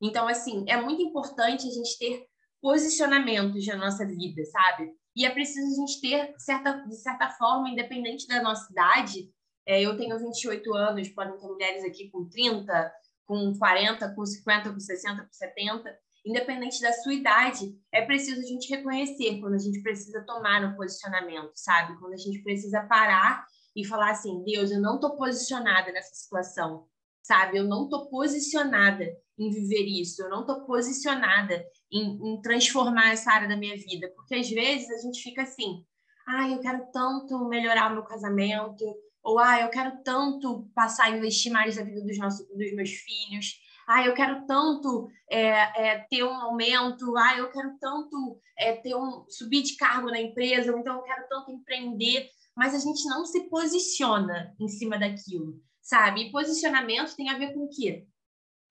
Então, 0.00 0.28
assim, 0.28 0.64
é 0.68 0.80
muito 0.80 1.02
importante 1.02 1.66
a 1.66 1.70
gente 1.70 1.98
ter 1.98 2.26
posicionamentos 2.60 3.66
na 3.66 3.76
nossa 3.76 4.06
vida, 4.06 4.44
sabe? 4.44 4.92
E 5.16 5.26
é 5.26 5.30
preciso 5.30 5.66
a 5.66 5.86
gente 5.86 6.00
ter, 6.00 6.32
certa, 6.38 6.72
de 6.86 6.96
certa 6.96 7.28
forma, 7.30 7.68
independente 7.68 8.26
da 8.28 8.40
nossa 8.40 8.70
idade, 8.70 9.28
é, 9.66 9.82
eu 9.82 9.96
tenho 9.96 10.16
28 10.16 10.74
anos, 10.74 11.08
podem 11.08 11.36
ter 11.38 11.46
mulheres 11.46 11.84
aqui 11.84 12.08
com 12.10 12.28
30, 12.28 12.92
com 13.26 13.52
40, 13.58 14.14
com 14.14 14.24
50, 14.24 14.72
com 14.72 14.80
60, 14.80 15.22
com 15.22 15.32
70. 15.32 15.98
Independente 16.24 16.80
da 16.80 16.92
sua 16.92 17.14
idade, 17.14 17.76
é 17.90 18.02
preciso 18.02 18.40
a 18.40 18.44
gente 18.44 18.72
reconhecer 18.72 19.40
quando 19.40 19.54
a 19.54 19.58
gente 19.58 19.82
precisa 19.82 20.24
tomar 20.24 20.64
um 20.64 20.76
posicionamento, 20.76 21.52
sabe? 21.56 21.98
Quando 21.98 22.12
a 22.12 22.16
gente 22.16 22.42
precisa 22.44 22.82
parar 22.82 23.44
e 23.74 23.84
falar 23.84 24.10
assim: 24.10 24.42
Deus, 24.44 24.70
eu 24.70 24.80
não 24.80 24.96
estou 24.96 25.16
posicionada 25.16 25.92
nessa 25.92 26.14
situação, 26.14 26.86
sabe? 27.22 27.58
Eu 27.58 27.64
não 27.64 27.84
estou 27.84 28.08
posicionada 28.08 29.04
em 29.38 29.50
viver 29.50 29.84
isso, 29.84 30.22
eu 30.22 30.28
não 30.28 30.42
estou 30.42 30.64
posicionada 30.64 31.64
em, 31.90 32.34
em, 32.34 32.40
transformar 32.42 33.12
essa 33.12 33.32
área 33.32 33.48
da 33.48 33.56
minha 33.56 33.76
vida, 33.76 34.12
porque 34.14 34.34
às 34.34 34.48
vezes 34.50 34.90
a 34.90 34.98
gente 34.98 35.22
fica 35.22 35.42
assim: 35.42 35.84
ah, 36.26 36.48
eu 36.48 36.60
quero 36.60 36.86
tanto 36.92 37.48
melhorar 37.48 37.90
o 37.90 37.94
meu 37.94 38.04
casamento, 38.04 38.84
ou, 39.22 39.38
ah, 39.38 39.60
eu 39.60 39.70
quero 39.70 40.02
tanto 40.02 40.68
passar 40.74 41.04
a 41.04 41.10
investir 41.10 41.52
mais 41.52 41.76
na 41.76 41.84
vida 41.84 42.02
dos, 42.02 42.18
nossos, 42.18 42.46
dos 42.48 42.74
meus 42.74 42.90
filhos. 42.90 43.60
Ah, 43.86 44.04
eu 44.04 44.14
quero 44.14 44.46
tanto 44.46 45.08
é, 45.30 45.48
é, 45.86 45.98
ter 46.10 46.24
um 46.24 46.34
aumento. 46.34 47.16
Ah, 47.16 47.38
eu 47.38 47.50
quero 47.50 47.76
tanto 47.80 48.38
é, 48.58 48.74
ter 48.74 48.96
um 48.96 49.24
subir 49.28 49.62
de 49.62 49.76
cargo 49.76 50.08
na 50.08 50.20
empresa. 50.20 50.76
Então, 50.76 50.96
eu 50.96 51.02
quero 51.02 51.28
tanto 51.28 51.52
empreender. 51.52 52.28
Mas 52.56 52.74
a 52.74 52.78
gente 52.78 53.04
não 53.06 53.24
se 53.24 53.48
posiciona 53.48 54.54
em 54.60 54.68
cima 54.68 54.98
daquilo, 54.98 55.60
sabe? 55.80 56.22
E 56.22 56.32
posicionamento 56.32 57.16
tem 57.16 57.30
a 57.30 57.38
ver 57.38 57.54
com 57.54 57.64
o 57.64 57.68
quê? 57.68 58.06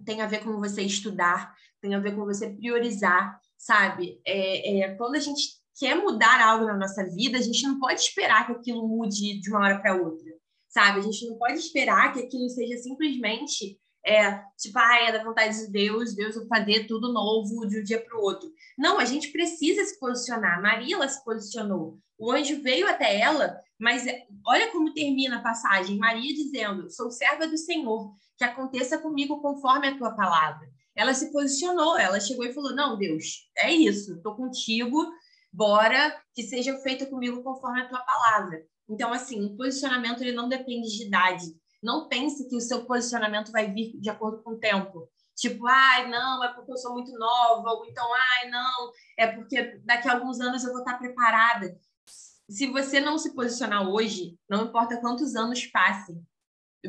Tem 0.05 0.21
a 0.21 0.27
ver 0.27 0.43
com 0.43 0.59
você 0.59 0.81
estudar, 0.81 1.55
tem 1.79 1.95
a 1.95 1.99
ver 1.99 2.15
com 2.15 2.25
você 2.25 2.49
priorizar, 2.49 3.39
sabe? 3.57 4.21
É, 4.25 4.79
é, 4.79 4.95
quando 4.95 5.15
a 5.15 5.19
gente 5.19 5.59
quer 5.77 5.95
mudar 5.95 6.41
algo 6.41 6.65
na 6.65 6.77
nossa 6.77 7.03
vida, 7.09 7.37
a 7.37 7.41
gente 7.41 7.63
não 7.63 7.79
pode 7.79 8.01
esperar 8.01 8.45
que 8.45 8.53
aquilo 8.53 8.87
mude 8.87 9.39
de 9.39 9.49
uma 9.49 9.61
hora 9.61 9.79
para 9.79 9.95
outra 9.95 10.31
sabe? 10.71 10.99
A 10.99 11.03
gente 11.03 11.27
não 11.27 11.37
pode 11.37 11.59
esperar 11.59 12.13
que 12.13 12.21
aquilo 12.21 12.49
seja 12.49 12.77
simplesmente 12.77 13.77
é, 14.05 14.41
tipo, 14.57 14.77
ah, 14.79 14.99
é 15.01 15.11
da 15.11 15.23
vontade 15.23 15.57
de 15.57 15.71
Deus, 15.71 16.15
Deus 16.15 16.35
vai 16.35 16.47
fazer 16.47 16.87
tudo 16.87 17.13
novo 17.13 17.67
de 17.67 17.79
um 17.79 17.83
dia 17.83 18.03
para 18.03 18.17
o 18.17 18.21
outro. 18.21 18.51
Não, 18.77 18.99
a 18.99 19.05
gente 19.05 19.31
precisa 19.31 19.83
se 19.85 19.99
posicionar. 19.99 20.61
Maria, 20.61 20.95
ela 20.95 21.07
se 21.07 21.23
posicionou. 21.23 21.99
O 22.17 22.31
anjo 22.31 22.61
veio 22.61 22.87
até 22.87 23.19
ela, 23.19 23.59
mas 23.79 24.05
é, 24.05 24.25
olha 24.45 24.71
como 24.71 24.93
termina 24.93 25.37
a 25.37 25.41
passagem. 25.41 25.97
Maria 25.97 26.33
dizendo, 26.33 26.89
sou 26.89 27.11
serva 27.11 27.47
do 27.47 27.57
Senhor, 27.57 28.13
que 28.37 28.43
aconteça 28.43 28.97
comigo 28.97 29.41
conforme 29.41 29.87
a 29.87 29.97
tua 29.97 30.11
palavra. 30.11 30.67
Ela 30.95 31.13
se 31.13 31.31
posicionou, 31.31 31.97
ela 31.97 32.19
chegou 32.19 32.45
e 32.45 32.53
falou, 32.53 32.75
não, 32.75 32.97
Deus, 32.97 33.49
é 33.57 33.71
isso, 33.71 34.15
estou 34.15 34.35
contigo, 34.35 35.11
bora 35.51 36.15
que 36.33 36.43
seja 36.43 36.77
feito 36.79 37.07
comigo 37.07 37.41
conforme 37.43 37.81
a 37.81 37.87
tua 37.87 37.99
palavra. 37.99 38.61
Então, 38.89 39.13
assim, 39.13 39.45
o 39.45 39.55
posicionamento 39.55 40.21
ele 40.21 40.33
não 40.33 40.49
depende 40.49 40.89
de 40.89 41.05
idade. 41.05 41.45
Não 41.81 42.07
pense 42.07 42.47
que 42.47 42.55
o 42.55 42.61
seu 42.61 42.85
posicionamento 42.85 43.51
vai 43.51 43.71
vir 43.71 43.99
de 43.99 44.09
acordo 44.09 44.43
com 44.43 44.51
o 44.51 44.59
tempo. 44.59 45.09
Tipo, 45.35 45.65
ai, 45.67 46.07
não, 46.09 46.43
é 46.43 46.53
porque 46.53 46.71
eu 46.71 46.77
sou 46.77 46.93
muito 46.93 47.11
nova, 47.17 47.71
ou 47.71 47.85
então, 47.85 48.07
ai, 48.13 48.49
não, 48.49 48.91
é 49.17 49.27
porque 49.27 49.79
daqui 49.83 50.07
a 50.07 50.13
alguns 50.13 50.39
anos 50.39 50.63
eu 50.63 50.71
vou 50.71 50.79
estar 50.79 50.99
preparada. 50.99 51.75
Se 52.49 52.67
você 52.67 52.99
não 52.99 53.17
se 53.17 53.33
posicionar 53.33 53.89
hoje, 53.89 54.37
não 54.49 54.65
importa 54.65 54.99
quantos 54.99 55.35
anos 55.35 55.65
passem, 55.67 56.21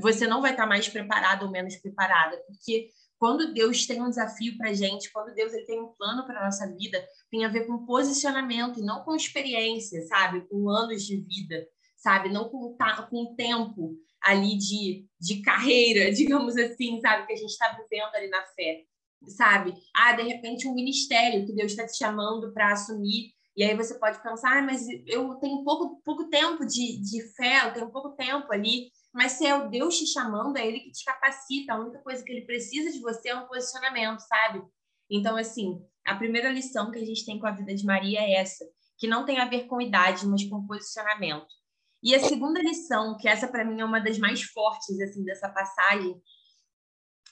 você 0.00 0.26
não 0.26 0.42
vai 0.42 0.50
estar 0.50 0.66
mais 0.66 0.88
preparado 0.88 1.44
ou 1.44 1.50
menos 1.50 1.76
preparada, 1.76 2.36
porque 2.46 2.90
quando 3.18 3.54
Deus 3.54 3.86
tem 3.86 4.02
um 4.02 4.08
desafio 4.08 4.56
para 4.58 4.74
gente, 4.74 5.12
quando 5.12 5.32
Deus 5.32 5.52
ele 5.52 5.64
tem 5.64 5.80
um 5.80 5.92
plano 5.92 6.26
para 6.26 6.44
nossa 6.44 6.66
vida, 6.74 7.06
tem 7.30 7.44
a 7.44 7.48
ver 7.48 7.66
com 7.66 7.86
posicionamento 7.86 8.80
e 8.80 8.84
não 8.84 9.04
com 9.04 9.14
experiência, 9.14 10.04
sabe? 10.08 10.40
Com 10.48 10.68
anos 10.68 11.04
de 11.04 11.18
vida, 11.18 11.64
sabe? 12.02 12.28
Não 12.28 12.48
com, 12.48 12.76
com 13.08 13.34
tempo 13.34 13.94
ali 14.22 14.56
de, 14.56 15.06
de 15.20 15.42
carreira, 15.42 16.10
digamos 16.12 16.56
assim, 16.56 17.00
sabe? 17.00 17.26
Que 17.26 17.32
a 17.32 17.36
gente 17.36 17.50
está 17.50 17.68
vivendo 17.68 18.14
ali 18.14 18.28
na 18.28 18.42
fé, 18.56 18.82
sabe? 19.28 19.74
Ah, 19.94 20.12
de 20.12 20.22
repente 20.22 20.66
um 20.66 20.74
ministério 20.74 21.46
que 21.46 21.54
Deus 21.54 21.72
está 21.72 21.86
te 21.86 21.96
chamando 21.96 22.52
para 22.52 22.72
assumir 22.72 23.32
e 23.54 23.62
aí 23.62 23.76
você 23.76 23.98
pode 23.98 24.22
pensar, 24.22 24.58
ah, 24.58 24.62
mas 24.62 24.86
eu 25.06 25.34
tenho 25.34 25.62
pouco, 25.62 26.00
pouco 26.02 26.30
tempo 26.30 26.64
de, 26.64 27.00
de 27.02 27.22
fé, 27.34 27.66
eu 27.66 27.72
tenho 27.72 27.90
pouco 27.90 28.16
tempo 28.16 28.50
ali. 28.50 28.90
Mas 29.12 29.32
se 29.32 29.46
é 29.46 29.54
o 29.54 29.68
Deus 29.68 29.98
te 29.98 30.06
chamando, 30.06 30.56
é 30.56 30.66
Ele 30.66 30.80
que 30.80 30.90
te 30.90 31.04
capacita. 31.04 31.74
A 31.74 31.80
única 31.80 31.98
coisa 31.98 32.24
que 32.24 32.32
Ele 32.32 32.46
precisa 32.46 32.90
de 32.90 33.00
você 33.00 33.28
é 33.28 33.36
um 33.36 33.46
posicionamento, 33.46 34.20
sabe? 34.20 34.62
Então, 35.10 35.36
assim, 35.36 35.78
a 36.06 36.14
primeira 36.14 36.50
lição 36.50 36.90
que 36.90 36.98
a 36.98 37.04
gente 37.04 37.26
tem 37.26 37.38
com 37.38 37.46
a 37.46 37.50
vida 37.50 37.74
de 37.74 37.84
Maria 37.84 38.20
é 38.20 38.36
essa, 38.36 38.64
que 38.96 39.06
não 39.06 39.26
tem 39.26 39.38
a 39.38 39.44
ver 39.48 39.66
com 39.66 39.82
idade, 39.82 40.26
mas 40.26 40.44
com 40.44 40.66
posicionamento. 40.66 41.61
E 42.02 42.14
a 42.14 42.20
segunda 42.20 42.60
lição, 42.60 43.16
que 43.16 43.28
essa 43.28 43.46
para 43.46 43.64
mim 43.64 43.80
é 43.80 43.84
uma 43.84 44.00
das 44.00 44.18
mais 44.18 44.42
fortes 44.42 45.00
assim 45.00 45.22
dessa 45.24 45.48
passagem, 45.48 46.20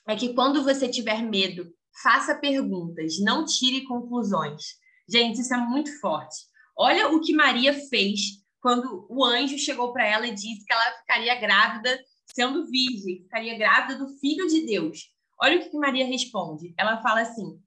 é 0.06 0.14
que 0.16 0.32
quando 0.32 0.62
você 0.62 0.88
tiver 0.88 1.22
medo, 1.22 1.72
faça 2.02 2.34
perguntas, 2.34 3.18
não 3.18 3.44
tire 3.44 3.84
conclusões. 3.84 4.78
Gente, 5.08 5.40
isso 5.40 5.52
é 5.52 5.56
muito 5.56 5.98
forte. 6.00 6.36
Olha 6.76 7.08
o 7.08 7.20
que 7.20 7.34
Maria 7.34 7.74
fez 7.88 8.40
quando 8.60 9.06
o 9.10 9.24
anjo 9.24 9.58
chegou 9.58 9.92
para 9.92 10.06
ela 10.06 10.26
e 10.26 10.34
disse 10.34 10.64
que 10.64 10.72
ela 10.72 10.98
ficaria 10.98 11.34
grávida 11.34 11.98
sendo 12.34 12.66
virgem, 12.70 13.22
ficaria 13.22 13.58
grávida 13.58 13.98
do 13.98 14.08
filho 14.18 14.46
de 14.46 14.64
Deus. 14.64 15.10
Olha 15.40 15.58
o 15.58 15.68
que 15.68 15.76
Maria 15.76 16.06
responde. 16.06 16.74
Ela 16.78 17.02
fala 17.02 17.22
assim: 17.22 17.60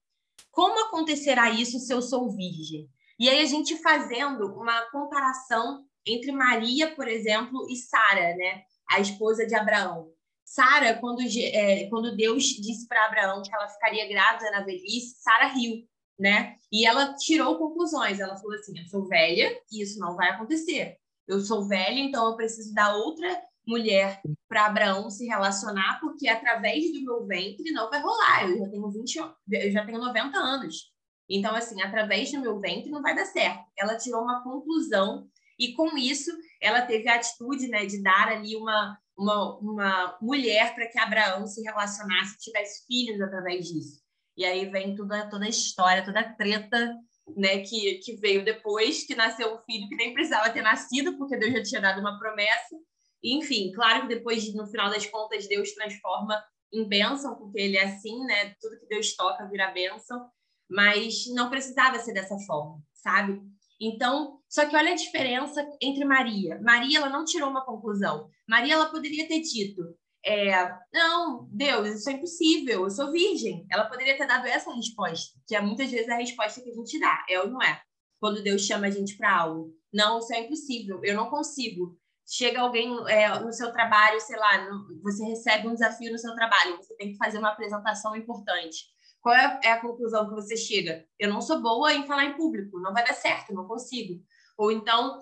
Como 0.52 0.88
acontecerá 0.88 1.50
isso 1.50 1.80
se 1.80 1.94
eu 1.94 2.02
sou 2.02 2.34
virgem? 2.36 2.90
E 3.20 3.30
aí 3.30 3.42
a 3.42 3.46
gente 3.46 3.78
fazendo 3.82 4.54
uma 4.56 4.82
comparação 4.92 5.86
entre 6.06 6.32
Maria, 6.32 6.94
por 6.96 7.08
exemplo, 7.08 7.68
e 7.70 7.76
Sara, 7.76 8.36
né? 8.36 8.64
A 8.90 9.00
esposa 9.00 9.46
de 9.46 9.56
Abraão. 9.56 10.12
Sara, 10.46 10.96
quando, 10.96 11.22
é, 11.22 11.88
quando 11.90 12.16
Deus 12.16 12.44
disse 12.44 12.88
para 12.88 13.06
Abraão 13.06 13.42
que 13.42 13.54
ela 13.54 13.68
ficaria 13.70 14.08
grávida 14.08 14.52
na 14.52 14.62
velhice, 14.62 15.16
Sara 15.22 15.48
riu 15.48 15.88
né? 16.20 16.56
E 16.72 16.86
ela 16.86 17.14
tirou 17.16 17.58
conclusões. 17.58 18.20
Ela 18.20 18.38
falou 18.38 18.56
assim: 18.56 18.78
eu 18.78 18.88
sou 18.88 19.08
velha 19.08 19.60
e 19.72 19.82
isso 19.82 20.00
não 20.00 20.16
vai 20.16 20.30
acontecer. 20.30 20.98
Eu 21.28 21.40
sou 21.40 21.68
velha, 21.68 22.00
então 22.00 22.28
eu 22.28 22.36
preciso 22.36 22.74
dar 22.74 22.96
outra 22.96 23.42
mulher 23.66 24.22
para 24.48 24.66
Abraão 24.66 25.10
se 25.10 25.26
relacionar, 25.26 26.00
porque 26.02 26.28
através 26.28 26.92
do 26.92 27.02
meu 27.02 27.26
ventre 27.26 27.72
não 27.72 27.90
vai 27.90 28.02
rolar. 28.02 28.50
Eu 28.50 28.60
já 28.60 28.70
tenho 28.70 28.92
20, 28.92 29.16
eu 29.52 29.72
já 29.72 29.86
tenho 29.86 30.00
90 30.00 30.38
anos. 30.38 30.92
Então, 31.30 31.56
assim, 31.56 31.82
através 31.82 32.32
do 32.32 32.42
meu 32.42 32.60
ventre 32.60 32.92
não 32.92 33.02
vai 33.02 33.16
dar 33.16 33.26
certo. 33.26 33.64
Ela 33.78 33.98
tirou 33.98 34.22
uma 34.22 34.44
conclusão 34.44 35.28
e 35.66 35.74
com 35.74 35.98
isso 35.98 36.32
ela 36.62 36.82
teve 36.82 37.10
a 37.10 37.16
atitude, 37.16 37.68
né, 37.68 37.86
de 37.86 38.02
dar 38.02 38.30
ali 38.30 38.56
uma 38.56 38.98
uma, 39.18 39.58
uma 39.60 40.18
mulher 40.22 40.74
para 40.74 40.88
que 40.88 41.00
Abraão 41.00 41.46
se 41.46 41.62
relacionasse, 41.62 42.40
tivesse 42.40 42.86
filhos 42.88 43.22
através 43.22 43.68
disso. 43.68 44.02
E 44.36 44.44
aí 44.44 44.66
vem 44.66 44.96
toda, 44.96 45.30
toda 45.30 45.46
a 45.46 45.50
história, 45.50 46.04
toda 46.04 46.20
a 46.20 46.34
treta 46.34 46.98
né, 47.38 47.60
que, 47.60 47.96
que 48.00 48.16
veio 48.16 48.44
depois, 48.44 49.06
que 49.06 49.16
nasceu 49.16 49.54
um 49.54 49.60
filho 49.60 49.88
que 49.88 49.96
nem 49.96 50.14
precisava 50.14 50.50
ter 50.50 50.62
nascido, 50.62 51.18
porque 51.18 51.38
Deus 51.38 51.54
já 51.54 51.64
tinha 51.64 51.82
dado 51.82 52.02
uma 52.02 52.18
promessa. 52.18 52.76
Enfim, 53.24 53.72
claro 53.72 54.02
que 54.02 54.16
depois, 54.16 54.54
no 54.54 54.68
final 54.68 54.90
das 54.90 55.06
contas, 55.06 55.48
Deus 55.48 55.72
transforma 55.74 56.44
em 56.74 56.88
bênção, 56.88 57.36
porque 57.36 57.60
ele 57.60 57.78
é 57.78 57.86
assim, 57.86 58.20
né? 58.26 58.56
Tudo 58.60 58.80
que 58.80 58.88
Deus 58.88 59.16
toca 59.16 59.48
vira 59.48 59.72
bênção, 59.72 60.28
mas 60.70 61.26
não 61.34 61.50
precisava 61.50 62.00
ser 62.00 62.14
dessa 62.14 62.38
forma, 62.40 62.82
sabe? 62.94 63.40
Então, 63.80 64.40
só 64.54 64.68
que 64.68 64.76
olha 64.76 64.92
a 64.92 64.96
diferença 64.96 65.68
entre 65.82 66.06
Maria. 66.06 66.62
Maria, 66.62 67.00
ela 67.00 67.10
não 67.10 67.26
tirou 67.26 67.50
uma 67.50 67.66
conclusão. 67.66 68.30
Maria, 68.48 68.76
ela 68.76 68.86
poderia 68.86 69.28
ter 69.28 69.42
dito: 69.42 69.82
é, 70.24 70.72
não, 70.94 71.50
Deus, 71.52 71.88
isso 71.88 72.08
é 72.12 72.14
impossível, 72.14 72.84
eu 72.84 72.90
sou 72.92 73.12
virgem. 73.12 73.66
Ela 73.72 73.86
poderia 73.86 74.16
ter 74.16 74.28
dado 74.28 74.46
essa 74.46 74.72
resposta, 74.72 75.36
que 75.48 75.56
é 75.56 75.62
muitas 75.62 75.90
vezes 75.90 76.08
a 76.08 76.18
resposta 76.18 76.62
que 76.62 76.70
a 76.70 76.74
gente 76.74 77.00
dá, 77.00 77.26
é 77.28 77.40
ou 77.40 77.50
não 77.50 77.64
é? 77.64 77.82
Quando 78.20 78.44
Deus 78.44 78.62
chama 78.62 78.86
a 78.86 78.92
gente 78.92 79.18
para 79.18 79.36
algo. 79.36 79.74
Não, 79.92 80.20
isso 80.20 80.32
é 80.32 80.42
impossível, 80.42 81.02
eu 81.04 81.16
não 81.16 81.32
consigo. 81.32 81.98
Chega 82.24 82.62
alguém 82.62 82.96
é, 83.08 83.40
no 83.40 83.52
seu 83.52 83.74
trabalho, 83.74 84.22
sei 84.22 84.38
lá, 84.38 84.70
no, 84.70 85.02
você 85.02 85.26
recebe 85.26 85.68
um 85.68 85.74
desafio 85.74 86.12
no 86.12 86.20
seu 86.20 86.34
trabalho, 86.36 86.78
você 86.78 86.96
tem 86.96 87.12
que 87.12 87.18
fazer 87.18 87.40
uma 87.40 87.50
apresentação 87.50 88.16
importante. 88.16 88.86
Qual 89.20 89.34
é, 89.34 89.60
é 89.64 89.72
a 89.72 89.82
conclusão 89.82 90.30
que 90.30 90.36
você 90.36 90.56
chega? 90.56 91.08
Eu 91.18 91.30
não 91.30 91.42
sou 91.42 91.60
boa 91.60 91.92
em 91.92 92.06
falar 92.06 92.26
em 92.26 92.38
público, 92.38 92.80
não 92.80 92.94
vai 92.94 93.04
dar 93.04 93.16
certo, 93.16 93.52
não 93.52 93.66
consigo. 93.66 94.22
Ou 94.58 94.72
então, 94.72 95.22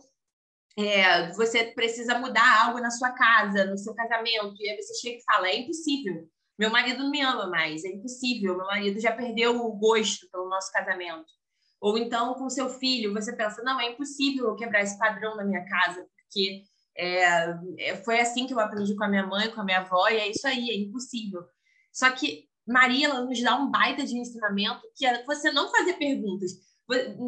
é, 0.77 1.31
você 1.33 1.65
precisa 1.65 2.17
mudar 2.17 2.65
algo 2.65 2.79
na 2.79 2.89
sua 2.91 3.11
casa, 3.11 3.65
no 3.65 3.77
seu 3.77 3.93
casamento, 3.93 4.55
e 4.59 4.69
aí 4.69 4.81
você 4.81 4.93
chega 4.95 5.17
e 5.17 5.23
fala: 5.23 5.47
é 5.47 5.59
impossível. 5.59 6.29
Meu 6.57 6.69
marido 6.69 7.03
não 7.03 7.11
me 7.11 7.21
ama 7.21 7.47
mais, 7.47 7.83
é 7.83 7.89
impossível. 7.89 8.55
Meu 8.55 8.65
marido 8.65 8.99
já 8.99 9.11
perdeu 9.11 9.59
o 9.59 9.73
gosto 9.73 10.29
pelo 10.29 10.49
nosso 10.49 10.71
casamento. 10.71 11.25
Ou 11.79 11.97
então, 11.97 12.35
com 12.35 12.49
seu 12.49 12.69
filho, 12.69 13.13
você 13.13 13.35
pensa: 13.35 13.63
não, 13.63 13.79
é 13.79 13.91
impossível 13.91 14.45
eu 14.47 14.55
quebrar 14.55 14.81
esse 14.81 14.97
padrão 14.97 15.35
na 15.35 15.43
minha 15.43 15.65
casa, 15.65 16.05
porque 16.17 16.63
é, 16.95 17.23
é, 17.79 17.95
foi 18.03 18.19
assim 18.19 18.45
que 18.45 18.53
eu 18.53 18.59
aprendi 18.59 18.95
com 18.95 19.03
a 19.03 19.09
minha 19.09 19.25
mãe, 19.25 19.49
com 19.51 19.61
a 19.61 19.63
minha 19.63 19.79
avó, 19.79 20.07
e 20.09 20.17
é 20.17 20.29
isso 20.29 20.47
aí, 20.47 20.69
é 20.69 20.77
impossível. 20.77 21.41
Só 21.91 22.11
que 22.11 22.47
Maria 22.67 23.07
ela 23.07 23.21
nos 23.21 23.41
dá 23.41 23.57
um 23.57 23.69
baita 23.69 24.05
de 24.05 24.17
ensinamento 24.17 24.81
que 24.95 25.05
é 25.05 25.23
você 25.25 25.51
não 25.51 25.69
fazer 25.69 25.93
perguntas 25.93 26.51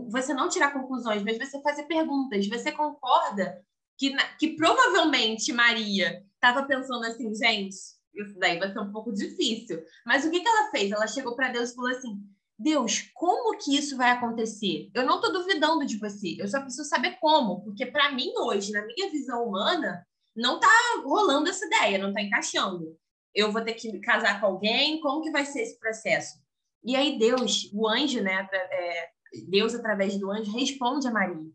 você 0.10 0.34
não 0.34 0.50
tirar 0.50 0.74
conclusões, 0.74 1.24
mas 1.24 1.38
você 1.38 1.62
fazer 1.62 1.84
perguntas. 1.84 2.48
Você 2.48 2.72
concorda 2.72 3.64
que, 3.98 4.16
que 4.38 4.56
provavelmente 4.56 5.54
Maria 5.54 6.24
estava 6.36 6.64
pensando 6.68 7.06
assim, 7.06 7.34
gente, 7.34 7.76
isso 8.16 8.38
daí 8.38 8.60
vai 8.60 8.72
ser 8.72 8.80
um 8.80 8.92
pouco 8.92 9.12
difícil. 9.14 9.84
Mas 10.06 10.26
o 10.26 10.32
que, 10.32 10.42
que 10.42 10.48
ela 10.48 10.70
fez? 10.70 10.92
Ela 10.92 11.08
chegou 11.08 11.36
para 11.36 11.52
Deus 11.52 11.72
e 11.72 11.76
falou 11.76 11.92
assim: 11.92 12.22
Deus, 12.58 13.10
como 13.14 13.58
que 13.58 13.76
isso 13.76 13.98
vai 13.98 14.12
acontecer? 14.12 14.90
Eu 14.94 15.06
não 15.06 15.16
estou 15.16 15.34
duvidando 15.34 15.86
de 15.86 15.98
você, 15.98 16.36
eu 16.40 16.48
só 16.48 16.62
preciso 16.62 16.88
saber 16.88 17.18
como, 17.20 17.64
porque 17.64 17.86
para 17.86 18.12
mim 18.12 18.32
hoje, 18.38 18.72
na 18.72 18.86
minha 18.86 19.10
visão 19.10 19.48
humana, 19.48 20.06
não 20.36 20.56
está 20.56 20.70
rolando 21.04 21.50
essa 21.50 21.66
ideia, 21.66 21.98
não 21.98 22.10
está 22.10 22.22
encaixando. 22.22 22.98
Eu 23.34 23.52
vou 23.52 23.64
ter 23.64 23.74
que 23.74 24.00
casar 24.00 24.40
com 24.40 24.48
alguém, 24.48 25.02
como 25.02 25.22
que 25.22 25.32
vai 25.32 25.46
ser 25.46 25.62
esse 25.62 25.80
processo? 25.80 26.42
E 26.84 26.96
aí 26.96 27.18
Deus, 27.18 27.72
o 27.74 27.88
anjo, 27.88 28.22
né, 28.22 28.48
é, 28.54 29.10
Deus, 29.48 29.74
através 29.74 30.18
do 30.18 30.32
anjo, 30.32 30.52
responde 30.52 31.08
a 31.08 31.12
Maria. 31.12 31.52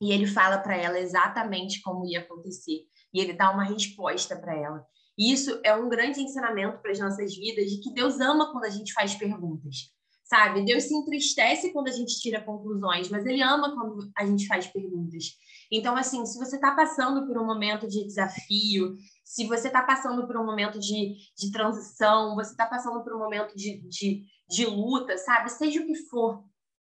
E 0.00 0.12
ele 0.12 0.26
fala 0.26 0.58
para 0.58 0.76
ela 0.76 0.98
exatamente 0.98 1.80
como 1.80 2.06
ia 2.06 2.20
acontecer. 2.20 2.86
E 3.12 3.20
ele 3.20 3.32
dá 3.32 3.50
uma 3.50 3.64
resposta 3.64 4.36
para 4.36 4.54
ela. 4.54 4.84
E 5.16 5.32
isso 5.32 5.60
é 5.64 5.74
um 5.74 5.88
grande 5.88 6.20
ensinamento 6.20 6.78
para 6.82 6.90
as 6.90 6.98
nossas 6.98 7.34
vidas 7.36 7.70
de 7.70 7.80
que 7.80 7.92
Deus 7.92 8.20
ama 8.20 8.50
quando 8.50 8.64
a 8.64 8.70
gente 8.70 8.92
faz 8.92 9.14
perguntas. 9.14 9.92
Sabe? 10.24 10.64
Deus 10.64 10.84
se 10.84 10.94
entristece 10.94 11.72
quando 11.72 11.88
a 11.88 11.92
gente 11.92 12.18
tira 12.18 12.40
conclusões, 12.40 13.08
mas 13.10 13.24
ele 13.26 13.42
ama 13.42 13.74
quando 13.74 14.10
a 14.16 14.26
gente 14.26 14.46
faz 14.46 14.66
perguntas. 14.66 15.24
Então, 15.70 15.96
assim, 15.96 16.24
se 16.26 16.38
você 16.38 16.56
está 16.56 16.74
passando 16.74 17.26
por 17.26 17.38
um 17.38 17.46
momento 17.46 17.86
de 17.86 18.04
desafio, 18.04 18.96
se 19.22 19.46
você 19.46 19.68
está 19.68 19.82
passando 19.82 20.26
por 20.26 20.36
um 20.36 20.44
momento 20.44 20.78
de, 20.80 21.14
de 21.36 21.52
transição, 21.52 22.34
você 22.34 22.50
está 22.50 22.66
passando 22.66 23.02
por 23.04 23.14
um 23.14 23.18
momento 23.18 23.54
de, 23.54 23.80
de, 23.88 24.24
de 24.48 24.66
luta, 24.66 25.16
sabe? 25.18 25.50
Seja 25.50 25.80
o 25.80 25.86
que 25.86 25.94
for, 25.94 26.42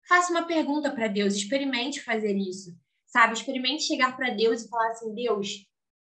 Faça 0.08 0.32
uma 0.32 0.46
pergunta 0.46 0.90
para 0.90 1.08
Deus, 1.08 1.34
experimente 1.34 2.02
fazer 2.02 2.36
isso, 2.36 2.70
sabe? 3.06 3.34
Experimente 3.34 3.84
chegar 3.84 4.16
para 4.16 4.30
Deus 4.30 4.62
e 4.62 4.68
falar 4.68 4.90
assim: 4.90 5.14
Deus, 5.14 5.66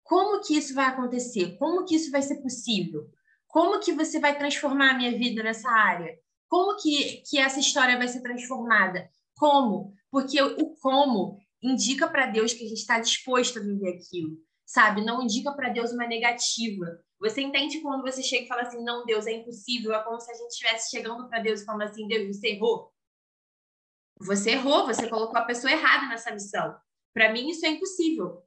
como 0.04 0.42
que 0.42 0.58
isso 0.58 0.74
vai 0.74 0.86
acontecer? 0.86 1.58
Como 1.58 1.86
que 1.86 1.96
isso 1.96 2.12
vai 2.12 2.22
ser 2.22 2.42
possível? 2.42 3.10
Como 3.48 3.80
que 3.80 3.94
você 3.94 4.20
vai 4.20 4.38
transformar 4.38 4.92
a 4.92 4.98
minha 4.98 5.18
vida 5.18 5.42
nessa 5.42 5.70
área? 5.70 6.18
Como 6.48 6.78
que, 6.82 7.24
que 7.30 7.38
essa 7.40 7.60
história 7.60 7.98
vai 7.98 8.08
ser 8.08 8.22
transformada? 8.22 9.10
Como? 9.36 9.94
Porque 10.10 10.42
o 10.42 10.76
como 10.76 11.38
indica 11.62 12.08
para 12.08 12.28
Deus 12.28 12.54
que 12.54 12.64
a 12.64 12.68
gente 12.68 12.80
está 12.80 13.00
disposto 13.00 13.60
a 13.60 13.62
viver 13.62 13.96
aquilo, 13.96 14.38
sabe? 14.66 15.04
Não 15.04 15.22
indica 15.22 15.52
para 15.52 15.70
Deus 15.70 15.92
uma 15.92 16.08
negativa. 16.08 16.86
Você 17.20 17.42
entende 17.42 17.82
quando 17.82 18.04
você 18.04 18.22
chega 18.22 18.46
e 18.46 18.48
fala 18.48 18.62
assim, 18.62 18.84
não, 18.84 19.06
Deus, 19.06 19.26
é 19.26 19.34
impossível. 19.34 19.94
É 19.94 20.04
como 20.04 20.20
se 20.20 20.32
a 20.32 20.36
gente 20.36 20.52
estivesse 20.52 20.90
chegando 20.92 21.28
para 21.28 21.42
Deus 21.42 21.62
e 21.62 21.66
falando 21.66 21.84
assim, 21.84 22.08
Deus, 22.08 22.36
você 22.36 22.50
errou. 22.50 22.92
Você 24.20 24.52
errou, 24.52 24.86
você 24.86 25.08
colocou 25.08 25.38
a 25.38 25.46
pessoa 25.46 25.72
errada 25.72 26.08
nessa 26.08 26.32
missão. 26.32 26.76
Para 27.14 27.32
mim, 27.32 27.50
isso 27.50 27.66
é 27.66 27.70
impossível, 27.70 28.44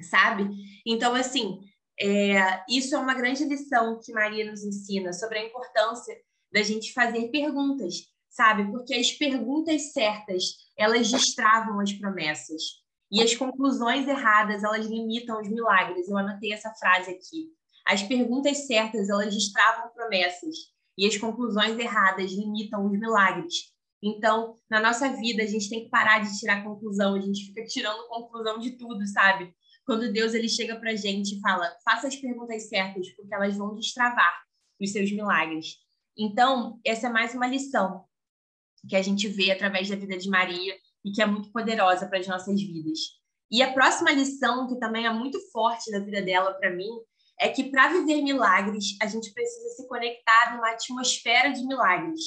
sabe? 0.00 0.48
Então, 0.86 1.14
assim, 1.14 1.60
é, 1.98 2.62
isso 2.68 2.94
é 2.94 2.98
uma 2.98 3.14
grande 3.14 3.44
lição 3.44 3.98
que 4.02 4.12
Maria 4.12 4.50
nos 4.50 4.62
ensina 4.62 5.12
sobre 5.12 5.38
a 5.38 5.44
importância 5.44 6.14
da 6.52 6.62
gente 6.62 6.92
fazer 6.92 7.28
perguntas, 7.28 7.94
sabe? 8.28 8.70
Porque 8.70 8.94
as 8.94 9.12
perguntas 9.12 9.92
certas, 9.92 10.44
elas 10.76 11.10
destravam 11.10 11.80
as 11.80 11.92
promessas. 11.92 12.62
E 13.10 13.22
as 13.22 13.34
conclusões 13.34 14.06
erradas, 14.08 14.64
elas 14.64 14.86
limitam 14.86 15.40
os 15.40 15.48
milagres. 15.48 16.08
Eu 16.08 16.18
anotei 16.18 16.52
essa 16.52 16.72
frase 16.74 17.10
aqui. 17.10 17.50
As 17.86 18.02
perguntas 18.02 18.66
certas, 18.66 19.08
elas 19.08 19.32
destravam 19.32 19.90
promessas. 19.94 20.54
E 20.98 21.06
as 21.06 21.16
conclusões 21.16 21.78
erradas 21.78 22.32
limitam 22.32 22.84
os 22.84 22.98
milagres. 22.98 23.75
Então, 24.02 24.58
na 24.70 24.80
nossa 24.80 25.08
vida, 25.16 25.42
a 25.42 25.46
gente 25.46 25.68
tem 25.68 25.84
que 25.84 25.90
parar 25.90 26.20
de 26.20 26.38
tirar 26.38 26.62
conclusão. 26.62 27.14
A 27.14 27.20
gente 27.20 27.46
fica 27.46 27.64
tirando 27.64 28.08
conclusão 28.08 28.58
de 28.58 28.72
tudo, 28.72 29.06
sabe? 29.06 29.54
Quando 29.84 30.12
Deus 30.12 30.34
ele 30.34 30.48
chega 30.48 30.78
a 30.78 30.96
gente 30.96 31.36
e 31.36 31.40
fala, 31.40 31.74
faça 31.84 32.08
as 32.08 32.16
perguntas 32.16 32.68
certas, 32.68 33.08
porque 33.14 33.34
elas 33.34 33.56
vão 33.56 33.74
destravar 33.74 34.42
os 34.80 34.92
seus 34.92 35.10
milagres. 35.10 35.76
Então, 36.18 36.80
essa 36.84 37.06
é 37.06 37.10
mais 37.10 37.34
uma 37.34 37.46
lição 37.46 38.04
que 38.88 38.96
a 38.96 39.02
gente 39.02 39.28
vê 39.28 39.50
através 39.50 39.88
da 39.88 39.96
vida 39.96 40.16
de 40.16 40.28
Maria 40.28 40.76
e 41.04 41.12
que 41.12 41.22
é 41.22 41.26
muito 41.26 41.50
poderosa 41.50 42.06
para 42.06 42.18
as 42.18 42.26
nossas 42.26 42.60
vidas. 42.60 42.98
E 43.50 43.62
a 43.62 43.72
próxima 43.72 44.10
lição, 44.10 44.66
que 44.66 44.78
também 44.78 45.06
é 45.06 45.12
muito 45.12 45.38
forte 45.50 45.90
na 45.90 46.00
vida 46.00 46.20
dela 46.20 46.52
para 46.54 46.74
mim, 46.74 46.90
é 47.38 47.48
que 47.48 47.64
para 47.64 47.88
viver 47.88 48.22
milagres, 48.22 48.96
a 49.00 49.06
gente 49.06 49.32
precisa 49.32 49.76
se 49.76 49.86
conectar 49.86 50.54
numa 50.54 50.70
atmosfera 50.70 51.50
de 51.50 51.64
milagres. 51.66 52.20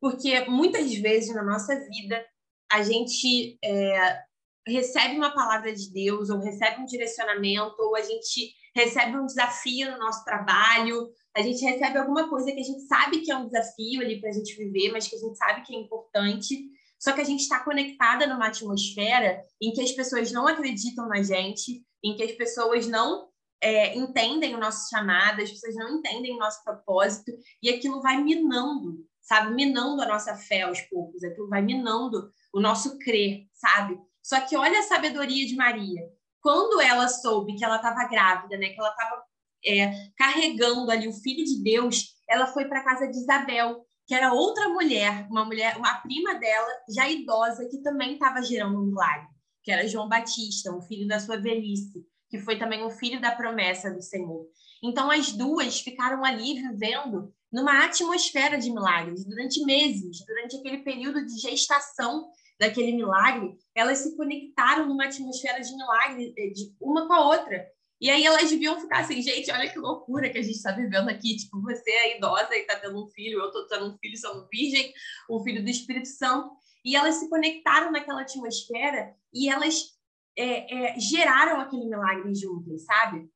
Porque 0.00 0.44
muitas 0.46 0.94
vezes 0.94 1.34
na 1.34 1.42
nossa 1.42 1.74
vida, 1.88 2.24
a 2.70 2.82
gente 2.82 3.58
é, 3.64 4.22
recebe 4.66 5.16
uma 5.16 5.34
palavra 5.34 5.74
de 5.74 5.92
Deus, 5.92 6.30
ou 6.30 6.38
recebe 6.38 6.80
um 6.80 6.86
direcionamento, 6.86 7.76
ou 7.78 7.96
a 7.96 8.02
gente 8.02 8.52
recebe 8.74 9.16
um 9.16 9.26
desafio 9.26 9.90
no 9.90 9.98
nosso 9.98 10.24
trabalho, 10.24 11.08
a 11.36 11.42
gente 11.42 11.64
recebe 11.64 11.98
alguma 11.98 12.28
coisa 12.28 12.52
que 12.52 12.60
a 12.60 12.64
gente 12.64 12.82
sabe 12.82 13.20
que 13.20 13.30
é 13.30 13.36
um 13.36 13.46
desafio 13.46 14.00
ali 14.00 14.20
para 14.20 14.30
a 14.30 14.32
gente 14.32 14.56
viver, 14.56 14.92
mas 14.92 15.08
que 15.08 15.16
a 15.16 15.18
gente 15.18 15.36
sabe 15.36 15.62
que 15.62 15.74
é 15.74 15.78
importante. 15.78 16.68
Só 16.98 17.12
que 17.12 17.20
a 17.20 17.24
gente 17.24 17.40
está 17.40 17.60
conectada 17.60 18.26
numa 18.26 18.48
atmosfera 18.48 19.40
em 19.62 19.72
que 19.72 19.80
as 19.80 19.92
pessoas 19.92 20.32
não 20.32 20.46
acreditam 20.46 21.08
na 21.08 21.22
gente, 21.22 21.84
em 22.04 22.16
que 22.16 22.24
as 22.24 22.32
pessoas 22.32 22.86
não 22.86 23.28
é, 23.60 23.96
entendem 23.96 24.54
o 24.54 24.58
nosso 24.58 24.88
chamado, 24.88 25.40
as 25.40 25.50
pessoas 25.50 25.74
não 25.76 25.98
entendem 25.98 26.34
o 26.34 26.38
nosso 26.38 26.62
propósito, 26.64 27.32
e 27.62 27.70
aquilo 27.70 28.00
vai 28.00 28.22
minando, 28.22 28.98
sabe? 29.28 29.54
Minando 29.54 30.00
a 30.00 30.06
nossa 30.06 30.34
fé 30.34 30.62
aos 30.62 30.80
poucos, 30.82 31.22
aquilo 31.22 31.48
vai 31.48 31.60
minando 31.60 32.30
o 32.52 32.60
nosso 32.60 32.98
crer, 32.98 33.46
sabe? 33.52 34.00
Só 34.22 34.40
que 34.40 34.56
olha 34.56 34.78
a 34.78 34.84
sabedoria 34.84 35.46
de 35.46 35.54
Maria. 35.54 36.00
Quando 36.40 36.80
ela 36.80 37.06
soube 37.08 37.54
que 37.54 37.64
ela 37.64 37.76
estava 37.76 38.08
grávida, 38.08 38.56
né? 38.56 38.70
Que 38.70 38.80
ela 38.80 38.88
estava 38.88 39.22
é, 39.66 39.92
carregando 40.16 40.90
ali 40.90 41.06
o 41.06 41.12
filho 41.12 41.44
de 41.44 41.62
Deus, 41.62 42.16
ela 42.26 42.46
foi 42.46 42.64
para 42.64 42.82
casa 42.82 43.06
de 43.06 43.18
Isabel, 43.18 43.84
que 44.06 44.14
era 44.14 44.32
outra 44.32 44.70
mulher, 44.70 45.26
uma 45.30 45.44
mulher, 45.44 45.76
uma 45.76 45.94
prima 45.96 46.34
dela, 46.34 46.68
já 46.88 47.06
idosa, 47.06 47.68
que 47.68 47.82
também 47.82 48.14
estava 48.14 48.40
gerando 48.40 48.78
um 48.78 48.86
milagre, 48.86 49.28
que 49.62 49.70
era 49.70 49.86
João 49.86 50.08
Batista, 50.08 50.72
um 50.72 50.80
filho 50.80 51.06
da 51.06 51.20
sua 51.20 51.36
velhice 51.36 52.06
que 52.28 52.38
foi 52.38 52.58
também 52.58 52.84
um 52.84 52.90
filho 52.90 53.20
da 53.20 53.32
promessa 53.32 53.90
do 53.90 54.02
Senhor. 54.02 54.46
Então, 54.82 55.10
as 55.10 55.32
duas 55.32 55.80
ficaram 55.80 56.24
ali 56.24 56.54
vivendo 56.54 57.32
numa 57.52 57.84
atmosfera 57.84 58.58
de 58.58 58.70
milagres 58.70 59.24
durante 59.24 59.64
meses, 59.64 60.24
durante 60.26 60.56
aquele 60.56 60.78
período 60.78 61.24
de 61.24 61.38
gestação 61.38 62.30
daquele 62.58 62.92
milagre, 62.92 63.56
elas 63.74 63.98
se 63.98 64.16
conectaram 64.16 64.86
numa 64.86 65.04
atmosfera 65.04 65.60
de 65.60 65.74
milagre 65.74 66.34
eh, 66.36 66.50
de 66.50 66.74
uma 66.80 67.06
com 67.06 67.12
a 67.12 67.26
outra. 67.26 67.66
E 68.00 68.10
aí 68.10 68.24
elas 68.24 68.50
deviam 68.50 68.80
ficar 68.80 69.00
assim, 69.00 69.20
gente, 69.22 69.50
olha 69.50 69.68
que 69.68 69.78
loucura 69.78 70.30
que 70.30 70.38
a 70.38 70.42
gente 70.42 70.56
está 70.56 70.72
vivendo 70.72 71.08
aqui. 71.08 71.36
Tipo, 71.36 71.60
você 71.62 71.90
é 71.90 72.16
idosa 72.16 72.54
e 72.54 72.60
está 72.60 72.76
tendo 72.76 73.02
um 73.02 73.08
filho, 73.08 73.40
eu 73.40 73.46
estou 73.46 73.66
tendo 73.66 73.86
um 73.86 73.98
filho, 73.98 74.16
sou 74.16 74.46
virgem, 74.52 74.92
um 75.30 75.42
filho 75.42 75.62
do 75.62 75.70
Espírito 75.70 76.08
Santo. 76.08 76.50
E 76.84 76.94
elas 76.94 77.16
se 77.16 77.28
conectaram 77.28 77.90
naquela 77.90 78.22
atmosfera 78.22 79.14
e 79.34 79.48
elas 79.48 79.97
é, 80.38 80.94
é, 80.94 81.00
geraram 81.00 81.60
aquele 81.60 81.86
milagre 81.86 82.32
juntos, 82.34 82.84
sabe? 82.84 83.28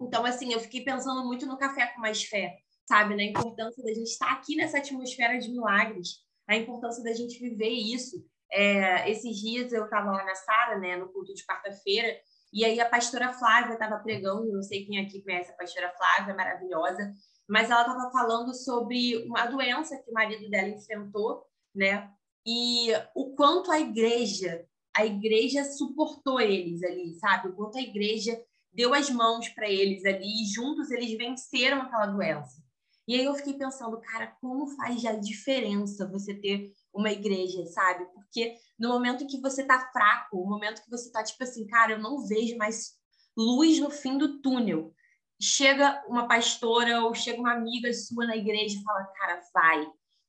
Então, 0.00 0.24
assim, 0.24 0.52
eu 0.52 0.60
fiquei 0.60 0.84
pensando 0.84 1.24
muito 1.24 1.46
no 1.46 1.56
Café 1.56 1.86
com 1.86 2.00
Mais 2.00 2.22
Fé, 2.22 2.58
sabe? 2.86 3.16
Na 3.16 3.24
importância 3.24 3.82
da 3.82 3.92
gente 3.94 4.10
estar 4.10 4.30
aqui 4.32 4.54
nessa 4.54 4.78
atmosfera 4.78 5.38
de 5.38 5.50
milagres, 5.50 6.22
a 6.46 6.54
importância 6.54 7.02
da 7.02 7.14
gente 7.14 7.40
viver 7.40 7.70
isso. 7.70 8.24
É, 8.52 9.10
esses 9.10 9.36
dias 9.36 9.72
eu 9.72 9.84
estava 9.84 10.10
lá 10.10 10.24
na 10.24 10.34
Sara, 10.34 10.78
né, 10.78 10.96
no 10.96 11.08
culto 11.08 11.34
de 11.34 11.44
quarta-feira, 11.44 12.14
e 12.52 12.64
aí 12.64 12.80
a 12.80 12.88
pastora 12.88 13.32
Flávia 13.32 13.74
estava 13.74 13.98
pregando, 13.98 14.52
não 14.52 14.62
sei 14.62 14.86
quem 14.86 14.98
aqui 14.98 15.22
conhece 15.22 15.50
a 15.50 15.56
pastora 15.56 15.92
Flávia, 15.96 16.34
maravilhosa, 16.34 17.12
mas 17.48 17.70
ela 17.70 17.82
estava 17.82 18.10
falando 18.10 18.54
sobre 18.54 19.16
uma 19.26 19.46
doença 19.46 19.98
que 19.98 20.10
o 20.10 20.14
marido 20.14 20.48
dela 20.50 20.68
enfrentou, 20.68 21.42
né? 21.74 22.10
E 22.46 22.88
o 23.14 23.34
quanto 23.34 23.70
a 23.70 23.80
igreja 23.80 24.66
a 24.98 25.06
igreja 25.06 25.62
suportou 25.64 26.40
eles 26.40 26.82
ali, 26.82 27.14
sabe? 27.14 27.48
O 27.48 27.52
quanto 27.54 27.78
a 27.78 27.80
igreja 27.80 28.36
deu 28.72 28.92
as 28.92 29.08
mãos 29.08 29.48
para 29.50 29.70
eles 29.70 30.04
ali 30.04 30.42
e 30.42 30.46
juntos 30.46 30.90
eles 30.90 31.16
venceram 31.16 31.82
aquela 31.82 32.06
doença. 32.06 32.60
E 33.06 33.14
aí 33.14 33.24
eu 33.24 33.34
fiquei 33.36 33.54
pensando, 33.54 34.00
cara, 34.00 34.36
como 34.40 34.66
faz 34.76 35.04
a 35.04 35.12
diferença 35.12 36.10
você 36.10 36.34
ter 36.34 36.72
uma 36.92 37.12
igreja, 37.12 37.64
sabe? 37.66 38.06
Porque 38.06 38.56
no 38.76 38.88
momento 38.88 39.26
que 39.28 39.40
você 39.40 39.64
tá 39.64 39.88
fraco, 39.92 40.36
no 40.36 40.50
momento 40.50 40.82
que 40.82 40.90
você 40.90 41.12
tá 41.12 41.22
tipo 41.22 41.44
assim, 41.44 41.64
cara, 41.68 41.92
eu 41.92 42.00
não 42.00 42.26
vejo 42.26 42.56
mais 42.56 42.94
luz 43.36 43.78
no 43.78 43.90
fim 43.90 44.18
do 44.18 44.42
túnel. 44.42 44.92
Chega 45.40 46.04
uma 46.08 46.26
pastora 46.26 47.04
ou 47.04 47.14
chega 47.14 47.38
uma 47.38 47.52
amiga 47.52 47.92
sua 47.94 48.26
na 48.26 48.36
igreja 48.36 48.76
e 48.76 48.82
fala, 48.82 49.04
cara, 49.04 49.40
vai, 49.54 49.88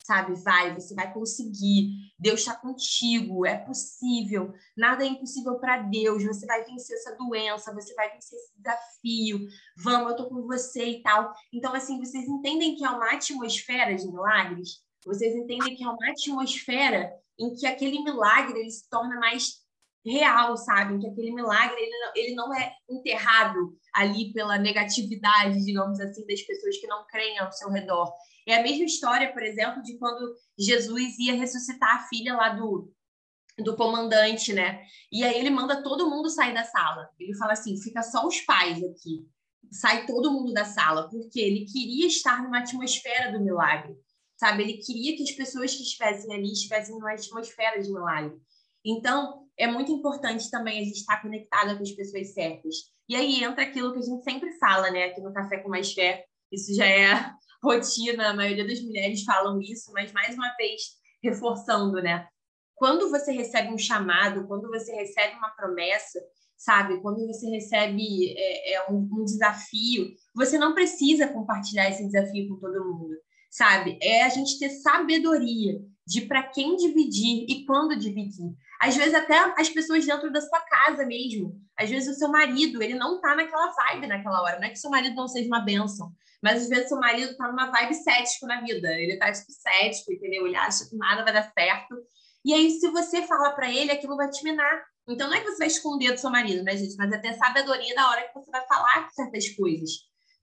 sabe? 0.10 0.34
Vai, 0.42 0.74
você 0.74 0.96
vai 0.96 1.14
conseguir. 1.14 1.92
Deus 2.18 2.40
está 2.40 2.56
contigo, 2.56 3.46
é 3.46 3.56
possível. 3.56 4.52
Nada 4.76 5.06
é 5.06 5.08
impossível 5.08 5.60
para 5.60 5.84
Deus. 5.84 6.24
Você 6.24 6.48
vai 6.48 6.66
vencer 6.66 6.98
essa 6.98 7.16
doença, 7.16 7.72
você 7.72 7.94
vai 7.94 8.12
vencer 8.12 8.40
esse 8.40 8.52
desafio. 8.58 9.48
Vamos, 9.78 10.10
eu 10.10 10.18
tô 10.18 10.28
com 10.28 10.42
você 10.48 10.84
e 10.84 11.04
tal. 11.04 11.32
Então, 11.54 11.76
assim, 11.76 12.00
vocês 12.00 12.28
entendem 12.28 12.76
que 12.76 12.84
é 12.84 12.90
uma 12.90 13.12
atmosfera 13.12 13.96
de 13.96 14.08
milagres? 14.08 14.84
Vocês 15.06 15.36
entendem 15.36 15.76
que 15.76 15.84
é 15.84 15.88
uma 15.88 16.10
atmosfera 16.10 17.14
em 17.38 17.54
que 17.54 17.68
aquele 17.68 18.04
milagre 18.04 18.60
ele 18.60 18.72
se 18.72 18.90
torna 18.90 19.16
mais 19.20 19.60
real, 20.04 20.58
sabe? 20.58 21.00
Que 21.00 21.08
aquele 21.08 21.32
milagre 21.32 21.80
ele 21.80 22.00
não, 22.00 22.12
ele 22.16 22.36
não 22.36 22.54
é 22.54 22.74
enterrado 22.90 23.78
ali 23.94 24.34
pela 24.34 24.58
negatividade, 24.58 25.64
digamos 25.64 26.00
assim, 26.00 26.26
das 26.26 26.42
pessoas 26.42 26.78
que 26.78 26.88
não 26.88 27.06
creem 27.06 27.38
ao 27.38 27.52
seu 27.52 27.70
redor. 27.70 28.12
É 28.50 28.56
a 28.56 28.64
mesma 28.64 28.86
história, 28.86 29.32
por 29.32 29.44
exemplo, 29.44 29.84
de 29.84 29.96
quando 30.00 30.36
Jesus 30.58 31.20
ia 31.20 31.36
ressuscitar 31.36 31.98
a 31.98 32.08
filha 32.08 32.36
lá 32.36 32.50
do, 32.50 32.92
do 33.60 33.76
comandante, 33.76 34.52
né? 34.54 34.82
E 35.12 35.24
aí 35.24 35.38
ele 35.38 35.52
manda 35.52 35.84
todo 35.84 36.10
mundo 36.10 36.32
sair 36.32 36.52
da 36.52 36.64
sala. 36.64 37.08
Ele 37.20 37.38
fala 37.38 37.54
assim: 37.54 37.80
fica 37.80 38.02
só 38.02 38.26
os 38.26 38.42
pais 38.42 38.84
aqui. 38.84 39.24
Sai 39.72 40.08
todo 40.08 40.32
mundo 40.32 40.52
da 40.52 40.66
sala, 40.66 41.08
porque 41.12 41.40
ele 41.40 41.66
queria 41.66 42.08
estar 42.08 42.42
numa 42.42 42.58
atmosfera 42.58 43.32
do 43.32 43.40
milagre, 43.40 43.96
sabe? 44.36 44.64
Ele 44.64 44.78
queria 44.78 45.16
que 45.16 45.22
as 45.22 45.32
pessoas 45.32 45.76
que 45.76 45.84
estivessem 45.84 46.34
ali 46.34 46.52
estivessem 46.52 46.96
numa 46.96 47.14
atmosfera 47.14 47.80
de 47.80 47.88
milagre. 47.88 48.36
Então, 48.84 49.48
é 49.56 49.68
muito 49.68 49.92
importante 49.92 50.50
também 50.50 50.80
a 50.82 50.84
gente 50.86 51.02
estar 51.02 51.22
conectada 51.22 51.76
com 51.76 51.84
as 51.84 51.92
pessoas 51.92 52.34
certas. 52.34 52.76
E 53.08 53.16
aí 53.16 53.44
entra 53.44 53.64
aquilo 53.64 53.94
que 53.94 54.00
a 54.00 54.02
gente 54.02 54.24
sempre 54.24 54.54
fala, 54.54 54.90
né, 54.90 55.04
aqui 55.06 55.22
no 55.22 55.34
Café 55.34 55.60
com 55.60 55.70
Mais 55.70 55.94
Fé. 55.94 56.26
Isso 56.52 56.74
já 56.74 56.88
é 56.88 57.32
rotina, 57.62 58.30
a 58.30 58.34
maioria 58.34 58.66
das 58.66 58.82
mulheres 58.82 59.24
falam 59.24 59.62
isso, 59.62 59.92
mas 59.94 60.12
mais 60.12 60.36
uma 60.36 60.54
vez 60.56 60.82
reforçando, 61.22 62.02
né? 62.02 62.28
Quando 62.76 63.10
você 63.10 63.32
recebe 63.32 63.74
um 63.74 63.78
chamado, 63.78 64.48
quando 64.48 64.70
você 64.70 64.94
recebe 64.94 65.36
uma 65.36 65.50
promessa, 65.50 66.20
sabe? 66.58 67.02
Quando 67.02 67.26
você 67.28 67.50
recebe 67.50 68.34
é, 68.38 68.74
é 68.74 68.92
um, 68.92 69.08
um, 69.12 69.26
desafio, 69.26 70.08
você 70.36 70.58
não 70.58 70.74
precisa 70.74 71.28
compartilhar 71.28 71.90
esse 71.90 72.06
desafio 72.06 72.48
com 72.50 72.56
todo 72.56 72.86
mundo, 72.86 73.16
sabe? 73.50 73.98
É 74.02 74.24
a 74.24 74.30
gente 74.30 74.58
ter 74.60 74.70
sabedoria 74.70 75.82
de 76.06 76.22
para 76.22 76.44
quem 76.44 76.76
dividir 76.76 77.46
e 77.50 77.66
quando 77.66 77.98
dividir. 77.98 78.54
Às 78.82 78.96
vezes 78.96 79.14
até 79.14 79.38
as 79.58 79.70
pessoas 79.70 80.06
dentro 80.06 80.32
da 80.32 80.42
sua 80.42 80.60
casa 80.62 81.06
mesmo. 81.06 81.62
Às 81.78 81.90
vezes 81.90 82.16
o 82.16 82.18
seu 82.18 82.30
marido, 82.30 82.82
ele 82.82 82.96
não 82.96 83.20
tá 83.20 83.36
naquela 83.36 83.72
vibe 83.72 84.08
naquela 84.08 84.42
hora. 84.42 84.58
Não 84.58 84.68
é 84.68 84.70
que 84.70 84.80
seu 84.80 84.90
marido 84.90 85.16
não 85.16 85.28
seja 85.28 85.48
uma 85.48 85.60
bênção, 85.60 86.12
mas 86.42 86.64
às 86.64 86.70
vezes 86.70 86.90
seu 86.90 87.00
marido 87.00 87.36
tá 87.36 87.48
numa 87.48 87.72
vibe 87.72 87.94
cético 87.96 88.46
na 88.48 88.62
vida. 88.62 88.92
Ele 88.94 89.18
tá 89.18 89.32
tipo 89.32 89.52
cético, 89.52 90.14
entendeu? 90.14 90.48
Ele 90.48 90.56
acha 90.56 90.88
que 90.90 90.96
nada 90.96 91.24
vai 91.24 91.34
dar 91.34 91.52
certo. 91.52 91.96
E 92.46 92.54
aí 92.54 92.72
se 92.72 92.90
você 92.90 93.24
falar 93.24 93.52
para 93.52 93.70
ele, 93.72 93.92
aquilo 93.92 94.16
vai 94.16 94.30
te 94.30 94.44
minar. 94.44 94.84
Então 95.08 95.28
não 95.28 95.36
é 95.36 95.42
que 95.42 95.52
você 95.52 95.58
vai 95.58 95.68
esconder 95.68 96.12
do 96.14 96.20
seu 96.20 96.30
marido, 96.30 96.64
né, 96.64 96.78
gente? 96.78 96.96
Mas 96.96 97.12
é 97.12 97.18
ter 97.18 97.34
sabedoria 97.34 97.96
da 97.96 98.10
hora 98.10 98.28
que 98.28 98.34
você 98.34 98.52
vai 98.52 98.66
falar 98.68 99.10
certas 99.12 99.50
coisas. 99.50 99.92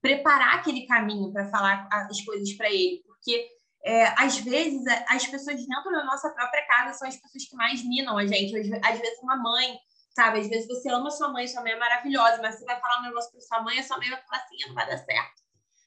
Preparar 0.02 0.56
aquele 0.56 0.86
caminho 0.86 1.32
para 1.32 1.48
falar 1.48 1.88
as 1.90 2.20
coisas 2.22 2.52
para 2.52 2.70
ele, 2.70 3.02
porque 3.06 3.48
é, 3.86 4.06
às 4.20 4.38
vezes, 4.38 4.84
as 5.08 5.26
pessoas 5.28 5.64
dentro 5.64 5.92
da 5.92 6.04
nossa 6.04 6.28
própria 6.30 6.66
casa 6.66 6.98
são 6.98 7.06
as 7.06 7.16
pessoas 7.16 7.44
que 7.44 7.54
mais 7.54 7.84
minam 7.84 8.18
a 8.18 8.26
gente. 8.26 8.52
Às 8.84 8.98
vezes, 8.98 9.22
uma 9.22 9.36
mãe, 9.36 9.78
sabe? 10.12 10.40
Às 10.40 10.48
vezes 10.48 10.66
você 10.66 10.88
ama 10.88 11.08
sua 11.08 11.28
mãe, 11.28 11.46
sua 11.46 11.62
mãe 11.62 11.70
é 11.70 11.78
maravilhosa, 11.78 12.42
mas 12.42 12.56
você 12.56 12.64
vai 12.64 12.80
falar 12.80 12.98
um 12.98 13.04
negócio 13.04 13.30
para 13.30 13.40
sua 13.42 13.62
mãe 13.62 13.78
e 13.78 13.84
sua 13.84 13.98
mãe 13.98 14.10
vai 14.10 14.20
falar 14.22 14.42
assim: 14.42 14.56
não 14.66 14.74
vai 14.74 14.86
dar 14.88 14.98
certo, 14.98 15.42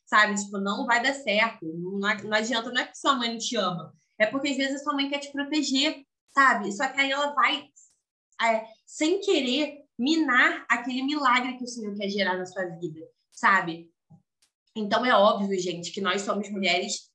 sabe? 0.10 0.36
Tipo, 0.36 0.58
não 0.58 0.86
vai 0.86 1.02
dar 1.02 1.14
certo. 1.14 1.66
Não, 1.66 2.00
não 2.00 2.34
adianta, 2.34 2.72
não 2.72 2.82
é 2.82 2.88
que 2.88 2.98
sua 2.98 3.14
mãe 3.14 3.32
não 3.32 3.38
te 3.38 3.56
ama, 3.56 3.94
é 4.18 4.26
porque 4.26 4.50
às 4.50 4.58
vezes 4.58 4.82
a 4.82 4.84
sua 4.84 4.94
mãe 4.94 5.10
quer 5.10 5.20
te 5.20 5.32
proteger, 5.32 6.04
sabe? 6.34 6.72
Só 6.72 6.88
que 6.88 7.00
aí 7.00 7.12
ela 7.12 7.34
vai 7.34 7.70
é, 8.42 8.66
sem 8.86 9.22
querer 9.22 9.84
minar 9.98 10.66
aquele 10.70 11.04
milagre 11.04 11.58
que 11.58 11.64
o 11.64 11.68
Senhor 11.68 11.96
quer 11.96 12.10
gerar 12.10 12.38
na 12.38 12.46
sua 12.46 12.66
vida, 12.66 13.00
sabe? 13.32 13.90
Então 14.76 15.06
é 15.06 15.14
óbvio, 15.14 15.60
gente, 15.60 15.92
que 15.92 16.02
nós 16.02 16.22
somos 16.22 16.50
mulheres 16.50 17.09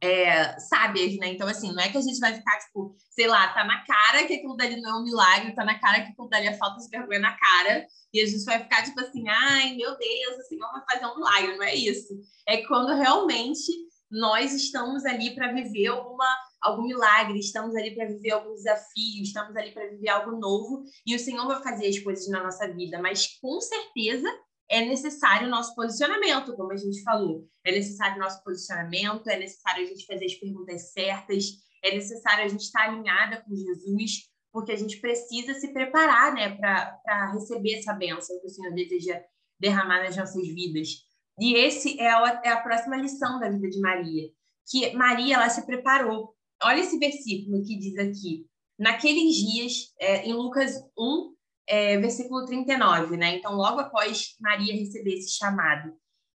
é, 0.00 0.58
sábias, 0.60 1.16
né? 1.16 1.28
Então, 1.28 1.48
assim, 1.48 1.72
não 1.72 1.82
é 1.82 1.88
que 1.88 1.98
a 1.98 2.00
gente 2.00 2.18
vai 2.18 2.34
ficar, 2.34 2.58
tipo, 2.58 2.94
sei 3.10 3.26
lá, 3.26 3.48
tá 3.48 3.64
na 3.64 3.84
cara 3.84 4.24
que 4.26 4.34
aquilo 4.34 4.56
dali 4.56 4.80
não 4.80 4.90
é 4.90 5.00
um 5.00 5.04
milagre, 5.04 5.54
tá 5.54 5.64
na 5.64 5.78
cara 5.78 6.02
que 6.02 6.12
aquilo 6.12 6.28
dali 6.28 6.46
é 6.46 6.56
falta 6.56 6.78
de 6.78 6.88
vergonha 6.88 7.20
na 7.20 7.36
cara, 7.36 7.86
e 8.12 8.20
a 8.20 8.26
gente 8.26 8.44
vai 8.44 8.60
ficar, 8.60 8.82
tipo 8.84 9.00
assim, 9.00 9.28
ai, 9.28 9.74
meu 9.74 9.96
Deus, 9.96 10.38
o 10.38 10.48
Senhor 10.48 10.70
vai 10.70 10.82
fazer 10.90 11.06
um 11.06 11.16
milagre, 11.16 11.56
não 11.56 11.64
é 11.64 11.74
isso. 11.74 12.14
É 12.46 12.58
quando 12.66 12.94
realmente 12.94 13.72
nós 14.10 14.54
estamos 14.54 15.04
ali 15.04 15.34
para 15.34 15.52
viver 15.52 15.88
alguma, 15.88 16.26
algum 16.62 16.86
milagre, 16.86 17.38
estamos 17.38 17.74
ali 17.74 17.94
para 17.94 18.06
viver 18.06 18.30
algum 18.30 18.54
desafio, 18.54 19.22
estamos 19.22 19.54
ali 19.56 19.72
para 19.72 19.88
viver 19.88 20.08
algo 20.08 20.38
novo, 20.38 20.84
e 21.06 21.14
o 21.14 21.18
Senhor 21.18 21.46
vai 21.46 21.62
fazer 21.62 21.88
as 21.88 21.98
coisas 21.98 22.28
na 22.28 22.42
nossa 22.42 22.72
vida, 22.72 23.00
mas 23.02 23.38
com 23.40 23.60
certeza 23.60 24.28
é 24.70 24.84
necessário 24.84 25.46
o 25.46 25.50
nosso 25.50 25.74
posicionamento, 25.74 26.54
como 26.54 26.72
a 26.72 26.76
gente 26.76 27.02
falou. 27.02 27.48
É 27.64 27.72
necessário 27.72 28.16
o 28.16 28.20
nosso 28.20 28.42
posicionamento, 28.44 29.28
é 29.28 29.38
necessário 29.38 29.84
a 29.84 29.86
gente 29.86 30.04
fazer 30.06 30.26
as 30.26 30.34
perguntas 30.34 30.92
certas, 30.92 31.44
é 31.82 31.94
necessário 31.94 32.44
a 32.44 32.48
gente 32.48 32.60
estar 32.60 32.88
alinhada 32.88 33.42
com 33.42 33.54
Jesus, 33.54 34.28
porque 34.52 34.72
a 34.72 34.76
gente 34.76 35.00
precisa 35.00 35.54
se 35.54 35.72
preparar 35.72 36.34
né, 36.34 36.56
para 36.56 37.32
receber 37.32 37.78
essa 37.78 37.94
bênção 37.94 38.38
que 38.40 38.46
o 38.46 38.50
Senhor 38.50 38.74
deseja 38.74 39.20
derramar 39.58 40.02
nas 40.02 40.16
nossas 40.16 40.46
vidas. 40.46 40.88
E 41.40 41.54
esse 41.54 41.98
é 42.00 42.10
a, 42.10 42.42
é 42.44 42.48
a 42.50 42.60
próxima 42.60 42.96
lição 42.96 43.38
da 43.38 43.48
vida 43.48 43.68
de 43.68 43.80
Maria, 43.80 44.28
que 44.68 44.92
Maria 44.94 45.36
ela 45.36 45.48
se 45.48 45.64
preparou. 45.64 46.34
Olha 46.62 46.80
esse 46.80 46.98
versículo 46.98 47.62
que 47.64 47.78
diz 47.78 47.96
aqui. 47.98 48.46
Naqueles 48.78 49.36
dias, 49.36 49.92
é, 49.98 50.26
em 50.26 50.32
Lucas 50.32 50.74
1, 50.98 51.34
é, 51.68 51.98
versículo 51.98 52.46
39, 52.46 53.16
né? 53.16 53.36
Então, 53.36 53.54
logo 53.54 53.78
após 53.78 54.34
Maria 54.40 54.74
receber 54.74 55.14
esse 55.14 55.36
chamado, 55.36 55.92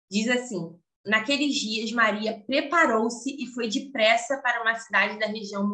diz 0.09 0.29
assim: 0.29 0.79
Naqueles 1.05 1.55
dias, 1.55 1.91
Maria 1.91 2.39
preparou-se 2.45 3.35
e 3.37 3.47
foi 3.47 3.67
depressa 3.67 4.37
para 4.41 4.61
uma 4.61 4.75
cidade 4.75 5.19
da 5.19 5.25
região 5.25 5.67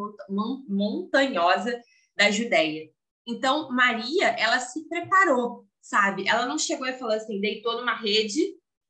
montanhosa 0.66 1.78
da 2.16 2.30
Judéia. 2.30 2.90
Então, 3.28 3.70
Maria, 3.70 4.28
ela 4.28 4.58
se 4.58 4.88
preparou, 4.88 5.66
sabe? 5.80 6.26
Ela 6.26 6.46
não 6.46 6.58
chegou 6.58 6.86
e 6.86 6.98
falou 6.98 7.14
assim, 7.14 7.40
deitou 7.40 7.76
numa 7.76 7.94
rede 7.94 8.40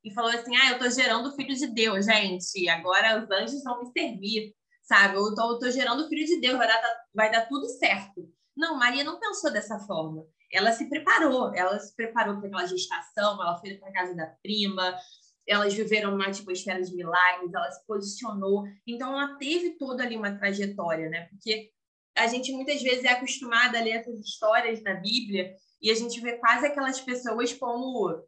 e 0.03 0.13
falou 0.13 0.31
assim: 0.31 0.55
Ah, 0.55 0.71
eu 0.71 0.79
tô 0.79 0.89
gerando 0.89 1.35
filho 1.35 1.53
de 1.53 1.67
Deus, 1.67 2.05
gente, 2.05 2.69
agora 2.69 3.21
os 3.21 3.29
anjos 3.29 3.61
vão 3.61 3.79
me 3.79 3.91
servir, 3.91 4.55
sabe? 4.83 5.17
Eu 5.17 5.35
tô, 5.35 5.51
eu 5.51 5.59
tô 5.59 5.69
gerando 5.69 6.07
filho 6.07 6.25
de 6.25 6.39
Deus, 6.39 6.57
vai 6.57 6.67
dar, 6.67 6.97
vai 7.13 7.31
dar 7.31 7.45
tudo 7.47 7.67
certo. 7.67 8.31
Não, 8.55 8.77
Maria 8.77 9.03
não 9.03 9.19
pensou 9.19 9.51
dessa 9.51 9.77
forma 9.79 10.25
ela 10.51 10.71
se 10.71 10.89
preparou, 10.89 11.53
ela 11.55 11.79
se 11.79 11.95
preparou 11.95 12.37
para 12.37 12.47
aquela 12.47 12.65
gestação, 12.65 13.41
ela 13.41 13.57
foi 13.59 13.75
para 13.75 13.91
casa 13.91 14.15
da 14.15 14.27
prima, 14.43 14.95
elas 15.47 15.73
viveram 15.73 16.15
uma 16.15 16.27
atmosfera 16.27 16.81
de 16.81 16.95
milagres, 16.95 17.53
ela 17.53 17.71
se 17.71 17.85
posicionou, 17.85 18.63
então 18.85 19.11
ela 19.11 19.35
teve 19.37 19.77
toda 19.77 20.03
ali 20.03 20.15
uma 20.15 20.37
trajetória, 20.37 21.09
né? 21.09 21.27
Porque 21.29 21.71
a 22.15 22.27
gente 22.27 22.51
muitas 22.51 22.81
vezes 22.81 23.03
é 23.03 23.09
acostumada 23.09 23.79
a 23.79 23.81
ler 23.81 23.91
essas 23.91 24.19
histórias 24.19 24.81
na 24.83 24.95
Bíblia 24.95 25.55
e 25.81 25.89
a 25.89 25.95
gente 25.95 26.19
vê 26.21 26.37
quase 26.37 26.67
aquelas 26.67 26.99
pessoas 27.01 27.53
como 27.53 28.21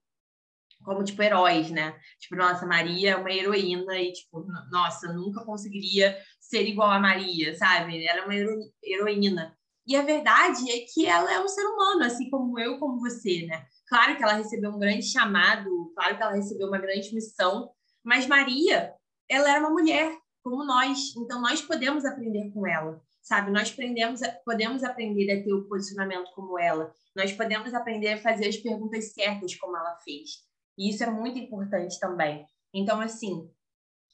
como 0.83 1.03
tipo 1.03 1.21
heróis, 1.21 1.71
né? 1.71 1.97
Tipo, 2.19 2.35
nossa, 2.35 2.65
Maria 2.65 3.11
é 3.11 3.15
uma 3.15 3.31
heroína 3.31 3.97
e 3.97 4.11
tipo, 4.11 4.45
nossa, 4.69 5.13
nunca 5.13 5.45
conseguiria 5.45 6.17
ser 6.39 6.67
igual 6.67 6.91
a 6.91 6.99
Maria, 6.99 7.55
sabe? 7.55 8.05
Era 8.05 8.25
uma 8.25 8.35
hero 8.35 8.59
heroína. 8.83 9.57
E 9.85 9.95
a 9.95 10.01
verdade 10.01 10.71
é 10.71 10.85
que 10.91 11.05
ela 11.05 11.31
é 11.31 11.39
um 11.39 11.47
ser 11.47 11.65
humano, 11.65 12.03
assim 12.05 12.29
como 12.29 12.57
eu, 12.57 12.79
como 12.79 12.99
você, 12.99 13.45
né? 13.45 13.65
Claro 13.87 14.15
que 14.15 14.23
ela 14.23 14.33
recebeu 14.33 14.71
um 14.71 14.79
grande 14.79 15.03
chamado, 15.03 15.69
claro 15.95 16.15
que 16.15 16.23
ela 16.23 16.33
recebeu 16.33 16.67
uma 16.67 16.79
grande 16.79 17.13
missão, 17.13 17.69
mas 18.03 18.25
Maria, 18.25 18.93
ela 19.29 19.49
era 19.49 19.59
uma 19.59 19.69
mulher 19.69 20.17
como 20.41 20.65
nós, 20.65 21.15
então 21.17 21.41
nós 21.41 21.61
podemos 21.61 22.05
aprender 22.05 22.51
com 22.51 22.67
ela, 22.67 23.01
sabe? 23.21 23.51
Nós 23.51 23.71
aprendemos, 23.71 24.21
podemos 24.45 24.83
aprender 24.83 25.31
a 25.31 25.43
ter 25.43 25.53
o 25.53 25.67
posicionamento 25.67 26.31
como 26.33 26.59
ela, 26.59 26.91
nós 27.15 27.31
podemos 27.33 27.73
aprender 27.73 28.13
a 28.13 28.21
fazer 28.21 28.47
as 28.47 28.57
perguntas 28.57 29.13
certas 29.13 29.55
como 29.55 29.77
ela 29.77 29.97
fez. 30.03 30.43
E 30.77 30.89
isso 30.89 31.03
é 31.03 31.09
muito 31.09 31.37
importante 31.37 31.99
também. 31.99 32.45
Então, 32.73 32.99
assim, 32.99 33.47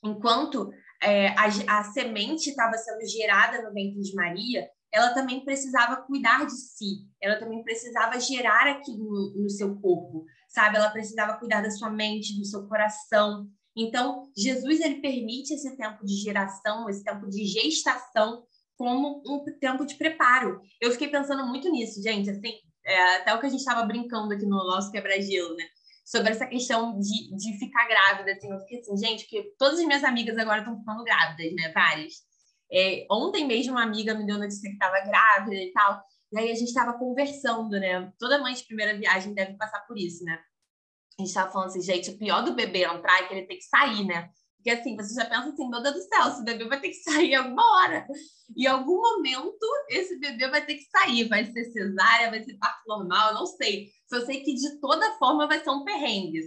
enquanto 0.04 0.70
é, 1.02 1.30
a, 1.30 1.46
a 1.80 1.84
semente 1.86 2.50
estava 2.50 2.74
sendo 2.74 3.06
gerada 3.08 3.62
no 3.62 3.74
ventre 3.74 4.02
de 4.02 4.14
Maria, 4.14 4.70
ela 4.92 5.14
também 5.14 5.44
precisava 5.44 5.98
cuidar 5.98 6.46
de 6.46 6.54
si, 6.54 7.08
ela 7.22 7.38
também 7.38 7.64
precisava 7.64 8.20
gerar 8.20 8.68
aquilo 8.68 9.04
no, 9.04 9.44
no 9.44 9.50
seu 9.50 9.76
corpo, 9.80 10.26
sabe? 10.48 10.78
Ela 10.78 10.90
precisava 10.90 11.38
cuidar 11.38 11.62
da 11.62 11.70
sua 11.70 11.90
mente, 11.90 12.38
do 12.38 12.46
seu 12.46 12.68
coração. 12.68 13.48
Então, 13.76 14.32
Jesus 14.36 14.80
ele 14.80 15.02
permite 15.02 15.54
esse 15.54 15.76
tempo 15.78 16.04
de 16.04 16.16
geração, 16.16 16.90
esse 16.90 17.04
tempo 17.04 17.30
de 17.30 17.46
gestação, 17.46 18.44
como 18.76 19.22
um 19.28 19.44
tempo 19.60 19.86
de 19.86 19.96
preparo. 19.96 20.62
Eu 20.82 20.92
fiquei 20.92 21.10
pensando 21.10 21.46
muito 21.46 21.70
nisso, 21.70 22.02
gente, 22.02 22.30
assim, 22.30 22.54
é, 22.86 23.18
até 23.18 23.34
o 23.34 23.40
que 23.40 23.46
a 23.46 23.50
gente 23.50 23.60
estava 23.60 23.86
brincando 23.86 24.34
aqui 24.34 24.46
no 24.46 24.56
nosso 24.56 24.92
quebra-gelo, 24.92 25.56
né? 25.56 25.66
Sobre 26.06 26.32
essa 26.32 26.48
questão 26.48 26.98
de, 26.98 27.36
de 27.36 27.60
ficar 27.60 27.88
grávida, 27.88 28.32
assim, 28.32 28.52
eu 28.52 28.60
fiquei 28.62 28.80
assim, 28.80 28.98
gente, 28.98 29.24
porque 29.26 29.54
todas 29.60 29.80
as 29.80 29.86
minhas 29.86 30.04
amigas 30.04 30.38
agora 30.38 30.60
estão 30.60 30.80
ficando 30.80 31.04
grávidas, 31.04 31.54
né? 31.54 31.72
Várias. 31.72 32.29
É, 32.72 33.06
ontem 33.10 33.48
mesmo 33.48 33.74
uma 33.74 33.84
amiga 33.84 34.14
me 34.14 34.26
deu 34.26 34.38
notícia 34.38 34.70
que 34.70 34.76
estava 34.76 35.00
grávida 35.02 35.56
e 35.56 35.72
tal. 35.72 36.02
E 36.32 36.40
aí 36.40 36.52
a 36.52 36.56
gente 36.56 36.68
estava 36.68 36.94
conversando, 36.98 37.72
né? 37.72 38.12
Toda 38.20 38.40
mãe 38.40 38.54
de 38.54 38.66
primeira 38.66 38.98
viagem 38.98 39.34
deve 39.34 39.58
passar 39.58 39.80
por 39.88 39.98
isso, 39.98 40.24
né? 40.24 40.40
A 41.18 41.22
gente 41.22 41.30
estava 41.30 41.52
falando 41.52 41.70
assim, 41.70 41.82
gente, 41.82 42.12
o 42.12 42.18
pior 42.18 42.44
do 42.44 42.54
bebê 42.54 42.84
entrar 42.84 43.20
é 43.20 43.28
que 43.28 43.34
ele 43.34 43.48
tem 43.48 43.58
que 43.58 43.64
sair, 43.64 44.06
né? 44.06 44.30
Porque 44.56 44.70
assim, 44.72 44.96
você 44.96 45.14
já 45.14 45.26
pensa 45.26 45.50
assim, 45.50 45.70
meu 45.70 45.82
Deus 45.82 45.96
do 45.96 46.02
céu, 46.02 46.28
esse 46.28 46.44
bebê 46.44 46.66
vai 46.66 46.82
ter 46.82 46.90
que 46.90 46.96
sair 46.96 47.34
alguma 47.36 47.64
hora. 47.78 48.06
Em 48.56 48.68
algum 48.68 49.02
momento, 49.02 49.66
esse 49.90 50.20
bebê 50.20 50.50
vai 50.50 50.66
ter 50.66 50.76
que 50.76 50.84
sair. 50.84 51.30
Vai 51.30 51.46
ser 51.46 51.64
cesárea, 51.72 52.30
vai 52.30 52.44
ser 52.44 52.58
parto 52.58 52.82
normal, 52.86 53.34
não 53.34 53.46
sei. 53.46 53.90
Só 54.10 54.20
sei 54.26 54.42
que 54.42 54.54
de 54.54 54.80
toda 54.82 55.18
forma 55.18 55.48
vai 55.48 55.64
ser 55.64 55.70
um 55.70 55.86
perrengue. 55.86 56.42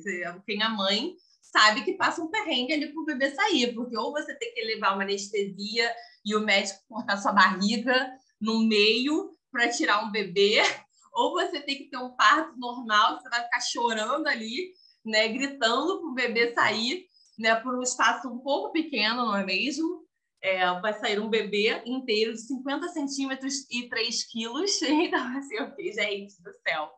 Quem 0.47 0.63
é 0.63 0.69
mãe 0.69 1.15
sabe 1.53 1.85
que 1.85 1.93
passa 1.93 2.23
um 2.23 2.31
perrengue 2.31 2.73
ali 2.73 2.93
para 2.93 3.03
o 3.03 3.05
bebê 3.05 3.31
sair, 3.31 3.75
porque 3.75 3.97
ou 3.97 4.11
você 4.11 4.35
tem 4.35 4.53
que 4.55 4.65
levar 4.65 4.95
uma 4.95 5.03
anestesia 5.03 5.95
e 6.25 6.35
o 6.35 6.41
médico 6.41 6.81
cortar 6.89 7.19
sua 7.19 7.33
barriga 7.33 8.11
no 8.41 8.67
meio 8.67 9.37
para 9.51 9.69
tirar 9.69 10.05
um 10.05 10.11
bebê, 10.11 10.63
ou 11.13 11.33
você 11.33 11.61
tem 11.61 11.77
que 11.77 11.91
ter 11.91 11.99
um 11.99 12.17
parto 12.17 12.59
normal, 12.59 13.21
você 13.21 13.29
vai 13.29 13.43
ficar 13.45 13.61
chorando 13.61 14.27
ali, 14.27 14.73
né, 15.05 15.29
gritando 15.29 16.01
para 16.01 16.09
o 16.09 16.15
bebê 16.15 16.55
sair, 16.55 17.07
né, 17.39 17.55
por 17.57 17.79
um 17.79 17.83
espaço 17.83 18.29
um 18.29 18.39
pouco 18.39 18.73
pequeno, 18.73 19.17
não 19.17 19.37
é 19.37 19.45
mesmo? 19.45 20.02
É, 20.43 20.81
vai 20.81 20.93
sair 20.95 21.21
um 21.21 21.31
bebê 21.31 21.83
inteiro 21.87 22.33
de 22.33 22.41
50 22.41 22.89
centímetros 22.89 23.65
e 23.71 23.89
3 23.89 24.25
quilos. 24.25 24.81
Então, 24.83 25.39
assim, 25.39 25.55
eu 25.55 25.71
fiquei, 25.71 25.93
gente 25.93 26.43
do 26.43 26.53
céu. 26.53 26.91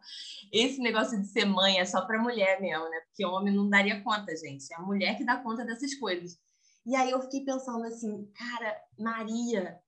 Esse 0.50 0.80
negócio 0.80 1.20
de 1.20 1.26
ser 1.28 1.44
mãe 1.44 1.78
é 1.78 1.84
só 1.84 2.06
para 2.06 2.22
mulher 2.22 2.60
mesmo, 2.60 2.88
né? 2.88 3.00
Porque 3.06 3.24
homem 3.26 3.54
não 3.54 3.68
daria 3.68 4.02
conta, 4.02 4.34
gente. 4.34 4.72
É 4.72 4.76
a 4.76 4.82
mulher 4.82 5.16
que 5.16 5.24
dá 5.24 5.36
conta 5.36 5.64
dessas 5.64 5.94
coisas. 5.96 6.38
E 6.86 6.94
aí 6.96 7.10
eu 7.10 7.20
fiquei 7.22 7.44
pensando 7.44 7.84
assim, 7.84 8.26
cara, 8.34 8.76
Maria, 8.98 9.78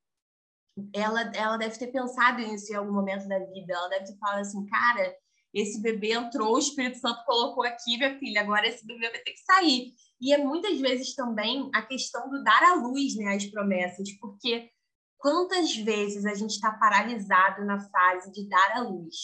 ela, 0.94 1.30
ela 1.34 1.56
deve 1.56 1.78
ter 1.78 1.88
pensado 1.88 2.38
nisso 2.38 2.72
em 2.72 2.76
algum 2.76 2.92
momento 2.92 3.26
da 3.28 3.38
vida. 3.38 3.72
Ela 3.72 3.88
deve 3.88 4.06
ter 4.06 4.18
falado 4.18 4.40
assim, 4.40 4.66
cara, 4.66 5.16
esse 5.60 5.80
bebê 5.80 6.12
entrou, 6.12 6.54
o 6.54 6.58
Espírito 6.58 6.98
Santo 6.98 7.24
colocou 7.24 7.64
aqui, 7.64 7.96
minha 7.96 8.18
filha, 8.18 8.42
agora 8.42 8.68
esse 8.68 8.86
bebê 8.86 9.10
vai 9.10 9.20
ter 9.20 9.32
que 9.32 9.40
sair. 9.40 9.94
E 10.20 10.32
é 10.32 10.38
muitas 10.38 10.78
vezes 10.78 11.14
também 11.14 11.70
a 11.74 11.82
questão 11.82 12.28
do 12.28 12.42
dar 12.42 12.62
à 12.62 12.74
luz 12.74 13.16
né, 13.16 13.34
as 13.34 13.46
promessas, 13.46 14.12
porque 14.20 14.70
quantas 15.16 15.74
vezes 15.74 16.26
a 16.26 16.34
gente 16.34 16.50
está 16.50 16.72
paralisado 16.72 17.64
na 17.64 17.80
fase 17.80 18.30
de 18.32 18.48
dar 18.48 18.72
à 18.76 18.80
luz? 18.80 19.16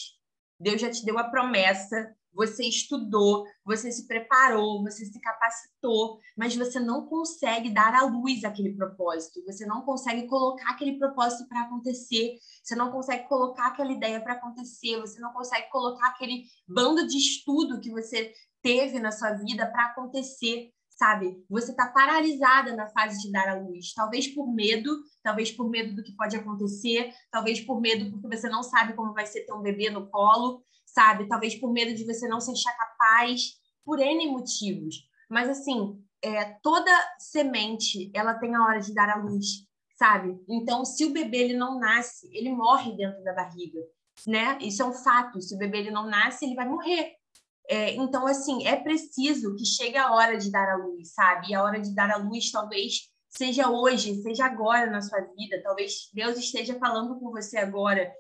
Deus 0.58 0.80
já 0.80 0.90
te 0.90 1.04
deu 1.04 1.18
a 1.18 1.24
promessa, 1.24 2.14
você 2.34 2.64
estudou, 2.64 3.44
você 3.64 3.90
se 3.92 4.06
preparou, 4.06 4.82
você 4.82 5.04
se 5.04 5.20
capacitou, 5.20 6.18
mas 6.36 6.56
você 6.56 6.80
não 6.80 7.06
consegue 7.06 7.70
dar 7.70 7.94
à 7.94 8.04
luz 8.04 8.44
aquele 8.44 8.74
propósito, 8.74 9.44
você 9.44 9.66
não 9.66 9.82
consegue 9.82 10.26
colocar 10.26 10.70
aquele 10.70 10.98
propósito 10.98 11.48
para 11.48 11.62
acontecer, 11.62 12.38
você 12.62 12.74
não 12.74 12.90
consegue 12.90 13.28
colocar 13.28 13.68
aquela 13.68 13.92
ideia 13.92 14.20
para 14.20 14.34
acontecer, 14.34 15.00
você 15.00 15.20
não 15.20 15.32
consegue 15.32 15.68
colocar 15.70 16.08
aquele 16.08 16.44
bando 16.66 17.06
de 17.06 17.18
estudo 17.18 17.80
que 17.80 17.90
você 17.90 18.32
teve 18.62 18.98
na 18.98 19.10
sua 19.10 19.32
vida 19.32 19.66
para 19.66 19.86
acontecer, 19.86 20.70
sabe? 20.88 21.36
Você 21.50 21.72
está 21.72 21.88
paralisada 21.88 22.74
na 22.76 22.88
fase 22.90 23.20
de 23.20 23.32
dar 23.32 23.48
à 23.48 23.58
luz, 23.58 23.92
talvez 23.92 24.28
por 24.28 24.52
medo, 24.54 24.88
talvez 25.22 25.50
por 25.50 25.68
medo 25.68 25.96
do 25.96 26.02
que 26.02 26.14
pode 26.14 26.36
acontecer, 26.36 27.12
talvez 27.30 27.60
por 27.60 27.80
medo 27.80 28.10
porque 28.10 28.36
você 28.36 28.48
não 28.48 28.62
sabe 28.62 28.94
como 28.94 29.12
vai 29.12 29.26
ser 29.26 29.44
ter 29.44 29.52
um 29.52 29.62
bebê 29.62 29.90
no 29.90 30.08
colo, 30.08 30.62
sabe? 30.94 31.28
Talvez 31.28 31.54
por 31.54 31.72
medo 31.72 31.94
de 31.94 32.04
você 32.04 32.28
não 32.28 32.40
se 32.40 32.50
achar 32.52 32.76
capaz, 32.76 33.54
por 33.84 34.00
N 34.00 34.26
motivos. 34.28 34.96
Mas, 35.28 35.48
assim, 35.48 35.98
é, 36.22 36.44
toda 36.62 36.90
semente, 37.18 38.10
ela 38.14 38.34
tem 38.34 38.54
a 38.54 38.62
hora 38.62 38.80
de 38.80 38.94
dar 38.94 39.10
à 39.10 39.16
luz, 39.16 39.66
sabe? 39.96 40.38
Então, 40.48 40.84
se 40.84 41.04
o 41.04 41.12
bebê 41.12 41.38
ele 41.38 41.56
não 41.56 41.78
nasce, 41.78 42.28
ele 42.32 42.50
morre 42.50 42.92
dentro 42.96 43.22
da 43.24 43.32
barriga. 43.32 43.80
né? 44.26 44.58
Isso 44.60 44.82
é 44.82 44.86
um 44.86 44.92
fato. 44.92 45.40
Se 45.40 45.54
o 45.54 45.58
bebê 45.58 45.78
ele 45.78 45.90
não 45.90 46.06
nasce, 46.06 46.44
ele 46.44 46.54
vai 46.54 46.68
morrer. 46.68 47.16
É, 47.68 47.94
então, 47.94 48.26
assim, 48.26 48.66
é 48.66 48.76
preciso 48.76 49.56
que 49.56 49.64
chegue 49.64 49.96
a 49.96 50.12
hora 50.12 50.36
de 50.36 50.50
dar 50.50 50.68
a 50.68 50.76
luz, 50.76 51.14
sabe? 51.14 51.48
E 51.50 51.54
a 51.54 51.62
hora 51.62 51.80
de 51.80 51.94
dar 51.94 52.10
a 52.10 52.16
luz 52.16 52.50
talvez 52.50 53.10
seja 53.28 53.70
hoje, 53.70 54.20
seja 54.22 54.44
agora 54.44 54.90
na 54.90 55.00
sua 55.00 55.20
vida. 55.36 55.60
Talvez 55.62 56.10
Deus 56.12 56.36
esteja 56.36 56.78
falando 56.78 57.18
com 57.18 57.30
você 57.30 57.56
agora. 57.58 58.12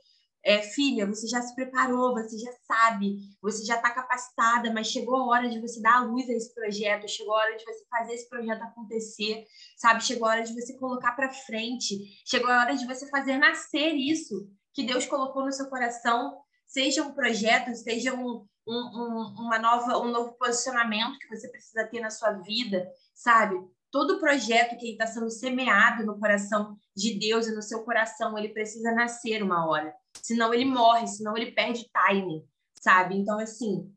É, 0.44 0.60
filha, 0.60 1.06
você 1.06 1.28
já 1.28 1.40
se 1.40 1.54
preparou, 1.54 2.14
você 2.14 2.36
já 2.36 2.50
sabe, 2.66 3.16
você 3.40 3.64
já 3.64 3.76
está 3.76 3.90
capacitada, 3.90 4.72
mas 4.72 4.88
chegou 4.88 5.16
a 5.16 5.26
hora 5.26 5.48
de 5.48 5.60
você 5.60 5.80
dar 5.80 5.98
a 5.98 6.04
luz 6.04 6.28
a 6.28 6.32
esse 6.32 6.52
projeto, 6.52 7.08
chegou 7.08 7.32
a 7.34 7.38
hora 7.38 7.56
de 7.56 7.64
você 7.64 7.84
fazer 7.88 8.14
esse 8.14 8.28
projeto 8.28 8.62
acontecer, 8.62 9.46
sabe? 9.76 10.02
Chegou 10.02 10.26
a 10.26 10.32
hora 10.32 10.42
de 10.42 10.52
você 10.52 10.76
colocar 10.78 11.12
para 11.12 11.32
frente, 11.32 11.96
chegou 12.26 12.50
a 12.50 12.60
hora 12.60 12.74
de 12.74 12.84
você 12.86 13.08
fazer 13.08 13.38
nascer 13.38 13.94
isso 13.94 14.50
que 14.74 14.84
Deus 14.84 15.06
colocou 15.06 15.44
no 15.44 15.52
seu 15.52 15.68
coração, 15.68 16.36
seja 16.66 17.02
um 17.02 17.12
projeto, 17.12 17.72
seja 17.76 18.12
um, 18.12 18.44
um, 18.66 18.74
um, 18.74 19.34
uma 19.46 19.58
nova, 19.58 19.98
um 19.98 20.10
novo 20.10 20.32
posicionamento 20.32 21.18
que 21.18 21.28
você 21.28 21.48
precisa 21.48 21.86
ter 21.86 22.00
na 22.00 22.10
sua 22.10 22.32
vida, 22.32 22.90
sabe? 23.14 23.56
Todo 23.90 24.18
projeto 24.18 24.76
que 24.78 24.92
está 24.92 25.06
sendo 25.06 25.30
semeado 25.30 26.04
no 26.04 26.18
coração 26.18 26.76
de 26.96 27.18
Deus 27.18 27.46
e 27.46 27.54
no 27.54 27.62
seu 27.62 27.84
coração, 27.84 28.36
ele 28.38 28.48
precisa 28.48 28.90
nascer 28.92 29.42
uma 29.42 29.68
hora. 29.68 29.94
Senão 30.22 30.54
ele 30.54 30.64
morre, 30.64 31.06
senão 31.08 31.36
ele 31.36 31.50
perde 31.50 31.90
timing, 31.92 32.42
sabe? 32.80 33.16
Então, 33.16 33.38
assim, 33.40 33.92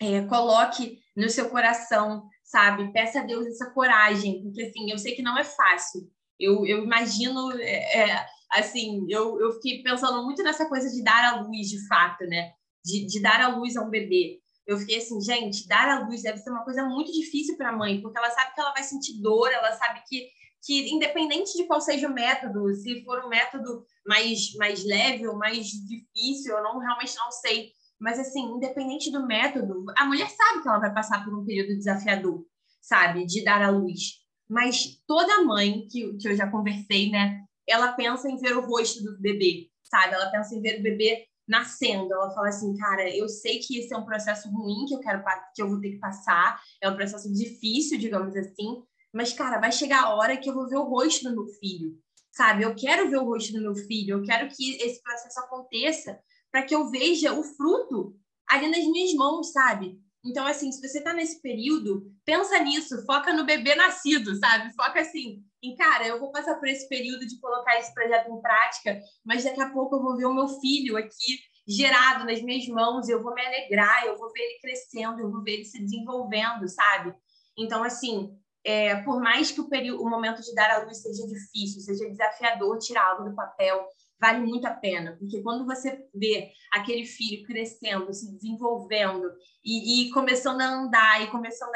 é, 0.00 0.22
coloque 0.26 0.98
no 1.16 1.28
seu 1.28 1.48
coração, 1.48 2.28
sabe? 2.44 2.92
Peça 2.92 3.20
a 3.20 3.24
Deus 3.24 3.46
essa 3.46 3.70
coragem, 3.70 4.42
porque, 4.42 4.62
assim, 4.62 4.90
eu 4.90 4.98
sei 4.98 5.14
que 5.14 5.22
não 5.22 5.38
é 5.38 5.44
fácil. 5.44 6.02
Eu, 6.38 6.64
eu 6.66 6.84
imagino, 6.84 7.50
é, 7.60 8.10
é, 8.10 8.26
assim, 8.52 9.06
eu, 9.08 9.40
eu 9.40 9.52
fiquei 9.54 9.82
pensando 9.82 10.22
muito 10.22 10.42
nessa 10.42 10.68
coisa 10.68 10.88
de 10.90 11.02
dar 11.02 11.24
a 11.24 11.40
luz, 11.40 11.68
de 11.68 11.86
fato, 11.88 12.24
né? 12.26 12.52
De, 12.84 13.06
de 13.06 13.20
dar 13.20 13.40
a 13.40 13.56
luz 13.56 13.76
a 13.76 13.82
um 13.82 13.90
bebê. 13.90 14.40
Eu 14.66 14.78
fiquei 14.78 14.98
assim, 14.98 15.18
gente, 15.22 15.66
dar 15.66 15.88
a 15.88 16.06
luz 16.06 16.22
deve 16.22 16.38
ser 16.38 16.50
uma 16.50 16.62
coisa 16.62 16.84
muito 16.84 17.10
difícil 17.10 17.56
para 17.56 17.70
a 17.70 17.76
mãe, 17.76 18.02
porque 18.02 18.18
ela 18.18 18.30
sabe 18.30 18.54
que 18.54 18.60
ela 18.60 18.74
vai 18.74 18.82
sentir 18.82 19.20
dor, 19.22 19.50
ela 19.50 19.72
sabe 19.72 20.02
que, 20.06 20.28
que 20.62 20.90
independente 20.92 21.56
de 21.56 21.64
qual 21.66 21.80
seja 21.80 22.08
o 22.08 22.14
método, 22.14 22.72
se 22.74 23.04
for 23.04 23.24
um 23.24 23.28
método 23.28 23.84
mais, 24.06 24.54
mais 24.56 24.84
leve 24.84 25.26
ou 25.26 25.36
mais 25.36 25.66
difícil, 25.66 26.56
eu 26.56 26.62
não 26.62 26.78
realmente 26.78 27.16
não 27.16 27.30
sei. 27.30 27.72
Mas, 28.00 28.18
assim, 28.18 28.40
independente 28.40 29.10
do 29.10 29.26
método, 29.26 29.84
a 29.96 30.04
mulher 30.04 30.28
sabe 30.30 30.62
que 30.62 30.68
ela 30.68 30.78
vai 30.78 30.92
passar 30.92 31.24
por 31.24 31.36
um 31.36 31.44
período 31.44 31.76
desafiador, 31.76 32.44
sabe? 32.80 33.26
De 33.26 33.42
dar 33.42 33.62
a 33.62 33.70
luz. 33.70 34.20
Mas 34.48 35.02
toda 35.06 35.42
mãe 35.42 35.86
que, 35.88 36.16
que 36.16 36.28
eu 36.28 36.36
já 36.36 36.48
conversei, 36.50 37.10
né? 37.10 37.44
ela 37.68 37.92
pensa 37.92 38.28
em 38.28 38.38
ver 38.38 38.56
o 38.56 38.66
rosto 38.66 39.04
do 39.04 39.20
bebê, 39.20 39.68
sabe? 39.84 40.14
Ela 40.14 40.30
pensa 40.30 40.54
em 40.54 40.62
ver 40.62 40.80
o 40.80 40.82
bebê 40.82 41.26
nascendo. 41.46 42.12
Ela 42.12 42.30
fala 42.30 42.48
assim, 42.48 42.74
cara, 42.76 43.14
eu 43.14 43.28
sei 43.28 43.58
que 43.58 43.78
esse 43.78 43.92
é 43.92 43.96
um 43.96 44.06
processo 44.06 44.50
ruim 44.50 44.86
que 44.86 44.94
eu 44.94 45.00
quero 45.00 45.22
que 45.54 45.62
eu 45.62 45.68
vou 45.68 45.80
ter 45.80 45.90
que 45.90 45.98
passar, 45.98 46.60
é 46.82 46.88
um 46.88 46.96
processo 46.96 47.32
difícil, 47.32 47.98
digamos 47.98 48.34
assim, 48.34 48.82
mas 49.12 49.32
cara, 49.32 49.58
vai 49.58 49.72
chegar 49.72 50.04
a 50.04 50.14
hora 50.14 50.36
que 50.36 50.48
eu 50.48 50.54
vou 50.54 50.68
ver 50.68 50.76
o 50.76 50.84
rosto 50.84 51.28
do 51.28 51.34
meu 51.34 51.46
filho, 51.60 51.98
sabe? 52.30 52.62
Eu 52.62 52.74
quero 52.74 53.08
ver 53.08 53.18
o 53.18 53.24
rosto 53.24 53.52
do 53.52 53.60
meu 53.60 53.74
filho, 53.74 54.18
eu 54.18 54.22
quero 54.22 54.48
que 54.48 54.76
esse 54.76 55.02
processo 55.02 55.40
aconteça 55.40 56.18
para 56.50 56.62
que 56.62 56.74
eu 56.74 56.90
veja 56.90 57.32
o 57.32 57.42
fruto 57.42 58.16
ali 58.48 58.68
nas 58.68 58.84
minhas 58.86 59.12
mãos, 59.14 59.52
sabe? 59.52 60.00
Então, 60.24 60.46
assim, 60.46 60.70
se 60.72 60.80
você 60.80 60.98
está 60.98 61.12
nesse 61.12 61.40
período, 61.40 62.12
pensa 62.24 62.58
nisso, 62.58 63.04
foca 63.06 63.32
no 63.32 63.46
bebê 63.46 63.74
nascido, 63.74 64.34
sabe? 64.36 64.74
Foca 64.74 65.00
assim, 65.00 65.42
em 65.62 65.74
cara, 65.76 66.06
eu 66.06 66.18
vou 66.18 66.30
passar 66.32 66.56
por 66.56 66.68
esse 66.68 66.88
período 66.88 67.26
de 67.26 67.38
colocar 67.40 67.78
esse 67.78 67.92
projeto 67.94 68.30
em 68.30 68.40
prática, 68.40 69.00
mas 69.24 69.44
daqui 69.44 69.60
a 69.60 69.70
pouco 69.70 69.96
eu 69.96 70.02
vou 70.02 70.16
ver 70.16 70.26
o 70.26 70.34
meu 70.34 70.48
filho 70.60 70.96
aqui 70.96 71.38
gerado 71.66 72.24
nas 72.24 72.40
minhas 72.42 72.66
mãos, 72.68 73.08
eu 73.08 73.22
vou 73.22 73.34
me 73.34 73.44
alegrar, 73.44 74.06
eu 74.06 74.16
vou 74.16 74.32
ver 74.32 74.40
ele 74.40 74.58
crescendo, 74.60 75.20
eu 75.20 75.30
vou 75.30 75.42
ver 75.42 75.54
ele 75.54 75.64
se 75.64 75.78
desenvolvendo, 75.78 76.66
sabe? 76.66 77.14
Então, 77.56 77.84
assim, 77.84 78.30
é, 78.68 78.96
por 79.02 79.18
mais 79.18 79.50
que 79.50 79.62
o, 79.62 79.68
período, 79.70 80.02
o 80.02 80.10
momento 80.10 80.42
de 80.42 80.54
dar 80.54 80.70
a 80.70 80.84
luz 80.84 81.00
seja 81.00 81.26
difícil, 81.26 81.80
seja 81.80 82.06
desafiador 82.10 82.76
tirar 82.76 83.12
algo 83.12 83.30
do 83.30 83.34
papel, 83.34 83.82
vale 84.20 84.40
muito 84.44 84.66
a 84.66 84.74
pena, 84.74 85.16
porque 85.18 85.42
quando 85.42 85.64
você 85.64 86.06
vê 86.14 86.50
aquele 86.70 87.06
filho 87.06 87.46
crescendo, 87.46 88.12
se 88.12 88.30
desenvolvendo 88.30 89.26
e, 89.64 90.02
e 90.08 90.10
começando 90.10 90.60
a 90.60 90.68
andar 90.68 91.22
e 91.22 91.30
começando 91.30 91.72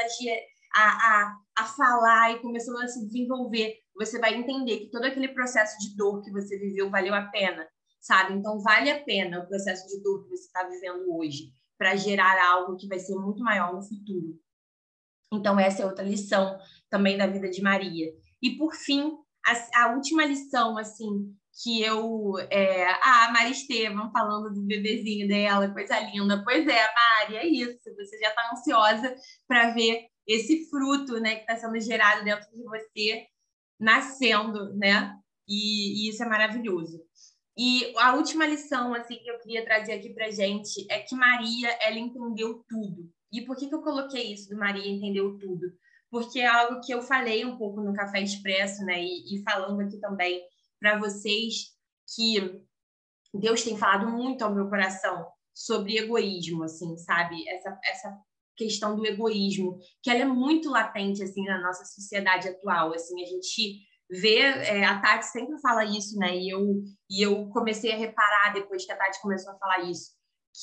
a, 0.75 0.83
a, 0.83 1.37
a 1.61 1.65
falar 1.65 2.33
e 2.33 2.41
começando 2.41 2.83
a 2.83 2.89
se 2.89 3.07
desenvolver, 3.07 3.75
você 3.97 4.19
vai 4.19 4.35
entender 4.35 4.81
que 4.81 4.91
todo 4.91 5.07
aquele 5.07 5.29
processo 5.29 5.79
de 5.79 5.97
dor 5.97 6.21
que 6.21 6.31
você 6.31 6.59
viveu 6.59 6.91
valeu 6.91 7.15
a 7.15 7.23
pena, 7.23 7.67
sabe? 8.03 8.35
Então, 8.35 8.61
vale 8.61 8.91
a 8.91 9.03
pena 9.03 9.41
o 9.41 9.49
processo 9.49 9.89
de 9.89 10.03
dor 10.03 10.25
que 10.25 10.29
você 10.29 10.45
está 10.45 10.63
vivendo 10.65 11.11
hoje 11.17 11.55
para 11.79 11.97
gerar 11.97 12.39
algo 12.53 12.77
que 12.77 12.87
vai 12.87 12.99
ser 12.99 13.15
muito 13.15 13.43
maior 13.43 13.73
no 13.73 13.81
futuro. 13.81 14.39
Então, 15.33 15.59
essa 15.59 15.83
é 15.83 15.87
outra 15.87 16.05
lição 16.05 16.59
também 16.91 17.17
da 17.17 17.27
vida 17.27 17.49
de 17.49 17.63
Maria. 17.63 18.13
E, 18.43 18.51
por 18.57 18.75
fim, 18.75 19.13
a, 19.45 19.85
a 19.85 19.95
última 19.95 20.25
lição, 20.25 20.77
assim, 20.77 21.35
que 21.63 21.83
eu. 21.83 22.35
É, 22.51 22.85
ah, 22.85 23.27
a 23.27 23.33
Mari 23.33 23.53
Estevam 23.53 24.11
falando 24.11 24.53
do 24.53 24.63
bebezinho 24.63 25.29
dela, 25.29 25.73
coisa 25.73 25.99
linda. 26.01 26.43
Pois 26.45 26.67
é, 26.67 26.95
Mari, 26.95 27.37
é 27.37 27.47
isso. 27.47 27.79
Você 27.97 28.19
já 28.19 28.29
está 28.29 28.51
ansiosa 28.53 29.15
para 29.47 29.71
ver 29.73 30.07
esse 30.27 30.69
fruto 30.71 31.21
né, 31.21 31.37
que 31.37 31.41
está 31.43 31.57
sendo 31.57 31.79
gerado 31.81 32.25
dentro 32.25 32.49
de 32.53 32.63
você 32.63 33.27
nascendo, 33.79 34.73
né? 34.77 35.17
E, 35.49 36.07
e, 36.07 36.09
isso 36.09 36.23
é 36.23 36.29
maravilhoso. 36.29 37.01
E 37.59 37.93
a 37.99 38.15
última 38.15 38.47
lição 38.47 38.95
assim 38.95 39.17
que 39.17 39.29
eu 39.29 39.39
queria 39.41 39.65
trazer 39.65 39.93
aqui 39.93 40.15
para 40.15 40.31
gente 40.31 40.87
é 40.89 41.01
que 41.01 41.15
Maria 41.15 41.69
ela 41.83 41.99
entendeu 41.99 42.65
tudo. 42.69 43.13
E 43.33 43.43
por 43.43 43.57
que, 43.57 43.69
que 43.69 43.75
eu 43.75 43.83
coloquei 43.83 44.33
isso 44.33 44.49
do 44.49 44.57
Maria 44.57 44.91
entendeu 44.91 45.39
tudo? 45.39 45.67
Porque 46.11 46.41
é 46.41 46.47
algo 46.47 46.81
que 46.81 46.93
eu 46.93 47.01
falei 47.01 47.45
um 47.45 47.57
pouco 47.57 47.81
no 47.81 47.95
Café 47.95 48.21
Expresso, 48.21 48.85
né? 48.85 49.03
E, 49.03 49.37
e 49.37 49.43
falando 49.43 49.81
aqui 49.81 49.99
também 49.99 50.43
para 50.79 50.99
vocês 50.99 51.73
que 52.15 52.61
Deus 53.33 53.63
tem 53.63 53.79
falado 53.79 54.11
muito 54.11 54.43
ao 54.43 54.55
meu 54.55 54.69
coração 54.69 55.27
sobre 55.55 55.97
egoísmo, 55.97 56.65
assim, 56.65 56.97
sabe? 56.99 57.49
Essa, 57.49 57.79
essa 57.85 58.19
questão 58.57 58.97
do 58.97 59.07
egoísmo, 59.07 59.79
que 60.03 60.11
ela 60.11 60.21
é 60.21 60.25
muito 60.27 60.71
latente, 60.71 61.23
assim, 61.23 61.45
na 61.45 61.61
nossa 61.61 61.85
sociedade 61.85 62.49
atual, 62.49 62.93
assim, 62.93 63.23
a 63.23 63.27
gente 63.27 63.81
vê, 64.11 64.41
é, 64.41 64.85
a 64.85 65.01
Tati 65.01 65.27
sempre 65.27 65.59
fala 65.61 65.85
isso, 65.85 66.19
né, 66.19 66.37
e 66.37 66.51
eu, 66.51 66.83
e 67.09 67.23
eu 67.23 67.49
comecei 67.49 67.93
a 67.93 67.97
reparar 67.97 68.53
depois 68.53 68.85
que 68.85 68.93
a 68.93 68.97
Tati 68.97 69.21
começou 69.23 69.53
a 69.53 69.59
falar 69.59 69.91
isso, 69.91 70.11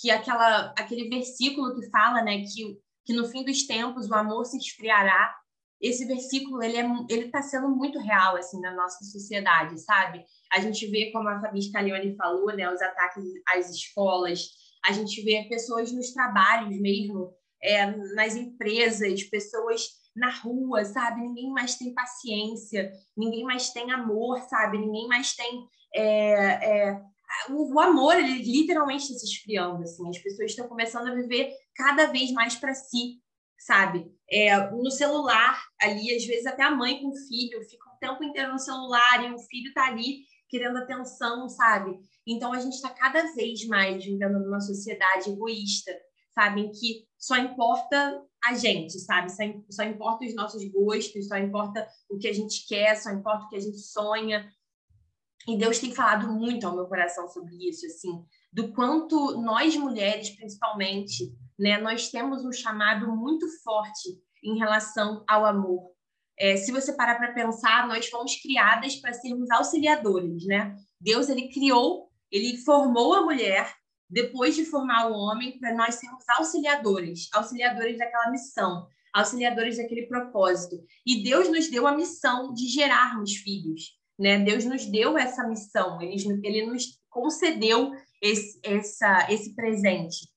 que 0.02 0.12
aquela, 0.12 0.74
aquele 0.78 1.10
versículo 1.10 1.76
que 1.76 1.90
fala, 1.90 2.22
né, 2.22 2.42
que, 2.42 2.78
que 3.06 3.14
no 3.14 3.28
fim 3.28 3.44
dos 3.44 3.66
tempos 3.66 4.10
o 4.10 4.16
amor 4.16 4.46
se 4.46 4.58
esfriará 4.58 5.36
esse 5.82 6.06
versículo 6.06 6.62
ele 6.62 6.78
é 6.78 6.86
ele 7.10 7.26
está 7.26 7.42
sendo 7.42 7.70
muito 7.70 8.00
real 8.00 8.36
assim 8.36 8.60
na 8.60 8.76
nossa 8.76 9.04
sociedade, 9.06 9.80
sabe? 9.80 10.26
A 10.52 10.60
gente 10.60 10.86
vê 10.88 11.12
como 11.12 11.30
a 11.30 11.40
Fabi 11.40 11.62
Scalione 11.62 12.16
falou, 12.18 12.54
né, 12.54 12.70
os 12.72 12.82
ataques 12.82 13.24
às 13.48 13.70
escolas, 13.70 14.50
a 14.86 14.92
gente 14.92 15.22
vê 15.22 15.46
pessoas 15.48 15.92
nos 15.92 16.12
trabalhos 16.12 16.78
mesmo, 16.80 17.34
é, 17.62 17.86
nas 18.14 18.36
empresas, 18.36 19.24
pessoas 19.24 19.88
na 20.16 20.30
rua, 20.30 20.84
sabe? 20.84 21.22
Ninguém 21.22 21.50
mais 21.52 21.76
tem 21.76 21.94
paciência, 21.94 22.92
ninguém 23.16 23.44
mais 23.44 23.72
tem 23.72 23.90
amor, 23.92 24.42
sabe? 24.50 24.78
Ninguém 24.78 25.08
mais 25.08 25.34
tem 25.34 25.66
é, 25.96 26.90
é, 26.90 27.02
o, 27.50 27.74
o, 27.74 27.80
amor, 27.80 28.16
ele 28.16 28.42
literalmente 28.42 29.04
está 29.04 29.20
se 29.20 29.26
esfriando, 29.26 29.84
assim. 29.84 30.08
As 30.10 30.18
pessoas 30.18 30.52
estão 30.52 30.68
começando 30.68 31.08
a 31.08 31.16
viver 31.16 31.52
cada 31.76 32.08
vez 32.08 32.32
mais 32.32 32.56
para 32.56 32.74
si, 32.74 33.22
sabe? 33.58 34.12
É, 34.30 34.58
no 34.72 34.90
celular, 34.90 35.62
ali, 35.82 36.16
às 36.16 36.26
vezes 36.26 36.46
até 36.46 36.64
a 36.64 36.72
mãe 36.72 37.02
com 37.02 37.10
o 37.10 37.28
filho 37.28 37.62
fica 37.70 37.90
o 37.90 38.00
tempo 38.00 38.24
inteiro 38.24 38.52
no 38.52 38.60
celular 38.60 39.24
e 39.24 39.34
o 39.34 39.40
filho 39.40 39.68
está 39.70 39.88
ali 39.88 40.24
querendo 40.50 40.78
atenção, 40.78 41.48
sabe? 41.48 42.00
Então 42.26 42.52
a 42.52 42.60
gente 42.60 42.74
está 42.74 42.90
cada 42.90 43.34
vez 43.34 43.66
mais 43.68 44.04
vivendo 44.04 44.40
numa 44.40 44.60
sociedade 44.60 45.30
egoísta, 45.30 45.92
sabe? 46.34 46.62
Em 46.62 46.72
que 46.72 47.08
só 47.18 47.38
importa 47.38 48.24
a 48.44 48.54
gente, 48.56 48.98
sabe? 49.00 49.30
Só, 49.30 49.44
só 49.70 49.84
importa 49.84 50.26
os 50.26 50.36
nossos 50.36 50.64
gostos, 50.72 51.28
só 51.28 51.38
importa 51.38 51.88
o 52.10 52.18
que 52.18 52.28
a 52.28 52.34
gente 52.34 52.66
quer, 52.68 52.96
só 52.96 53.12
importa 53.12 53.46
o 53.46 53.50
que 53.50 53.58
a 53.58 53.62
gente 53.62 53.80
sonha. 53.80 54.50
E 55.48 55.58
Deus 55.58 55.80
tem 55.80 55.94
falado 55.94 56.32
muito 56.32 56.68
ao 56.68 56.76
meu 56.76 56.86
coração 56.86 57.28
sobre 57.28 57.56
isso, 57.68 57.86
assim, 57.86 58.24
do 58.52 58.72
quanto 58.74 59.42
nós 59.42 59.76
mulheres, 59.76 60.30
principalmente, 60.32 61.34
né? 61.58 61.78
Nós 61.80 62.10
temos 62.10 62.44
um 62.46 62.52
chamado 62.52 63.16
muito 63.16 63.48
forte 63.64 64.10
em 64.44 64.58
relação 64.58 65.24
ao 65.28 65.46
amor. 65.46 65.92
É, 66.38 66.56
se 66.56 66.72
você 66.72 66.94
parar 66.94 67.16
para 67.16 67.34
pensar, 67.34 67.88
nós 67.88 68.08
fomos 68.08 68.36
criadas 68.42 68.96
para 68.96 69.14
sermos 69.14 69.50
auxiliadores, 69.52 70.46
né? 70.46 70.76
Deus 71.00 71.30
ele 71.30 71.50
criou, 71.50 72.10
ele 72.32 72.58
formou 72.58 73.14
a 73.14 73.22
mulher 73.22 73.74
depois 74.10 74.56
de 74.56 74.66
formar 74.66 75.10
o 75.10 75.14
homem 75.14 75.60
para 75.60 75.76
nós 75.76 75.96
sermos 75.96 76.24
auxiliadores, 76.30 77.30
auxiliadores 77.34 77.98
daquela 77.98 78.32
missão, 78.32 78.88
auxiliadores 79.14 79.78
daquele 79.78 80.08
propósito. 80.08 80.78
E 81.06 81.24
Deus 81.24 81.50
nos 81.50 81.70
deu 81.70 81.86
a 81.86 81.96
missão 81.96 82.54
de 82.54 82.68
gerarmos 82.68 83.36
filhos, 83.36 83.99
né? 84.20 84.38
Deus 84.40 84.66
nos 84.66 84.86
deu 84.86 85.18
essa 85.18 85.48
missão, 85.48 86.02
ele, 86.02 86.16
ele 86.44 86.66
nos 86.66 87.00
concedeu 87.10 87.92
esse, 88.22 88.60
essa, 88.64 89.28
esse 89.32 89.56
presente. 89.56 90.28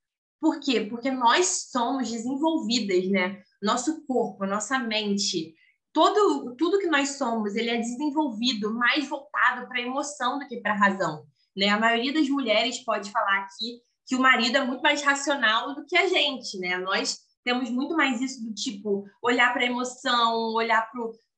Por 0.40 0.60
quê? 0.60 0.82
Porque 0.82 1.10
nós 1.10 1.68
somos 1.70 2.10
desenvolvidas, 2.10 3.08
né? 3.08 3.42
Nosso 3.60 4.04
corpo, 4.06 4.46
nossa 4.46 4.78
mente, 4.78 5.54
todo, 5.92 6.54
tudo 6.56 6.78
que 6.78 6.86
nós 6.86 7.10
somos, 7.10 7.54
ele 7.54 7.70
é 7.70 7.78
desenvolvido 7.78 8.72
mais 8.72 9.08
voltado 9.08 9.68
para 9.68 9.78
a 9.78 9.82
emoção 9.82 10.38
do 10.38 10.46
que 10.46 10.60
para 10.60 10.72
a 10.72 10.78
razão. 10.78 11.24
Né? 11.56 11.68
A 11.68 11.78
maioria 11.78 12.12
das 12.12 12.28
mulheres 12.28 12.78
pode 12.84 13.10
falar 13.10 13.40
aqui 13.40 13.80
que 14.06 14.16
o 14.16 14.20
marido 14.20 14.56
é 14.56 14.64
muito 14.64 14.82
mais 14.82 15.02
racional 15.02 15.74
do 15.74 15.86
que 15.86 15.96
a 15.96 16.08
gente, 16.08 16.58
né? 16.58 16.76
Nós 16.78 17.20
temos 17.44 17.70
muito 17.70 17.94
mais 17.96 18.20
isso 18.20 18.44
do 18.44 18.52
tipo 18.52 19.04
olhar 19.22 19.52
para 19.52 19.62
a 19.62 19.66
emoção, 19.66 20.54
olhar 20.54 20.90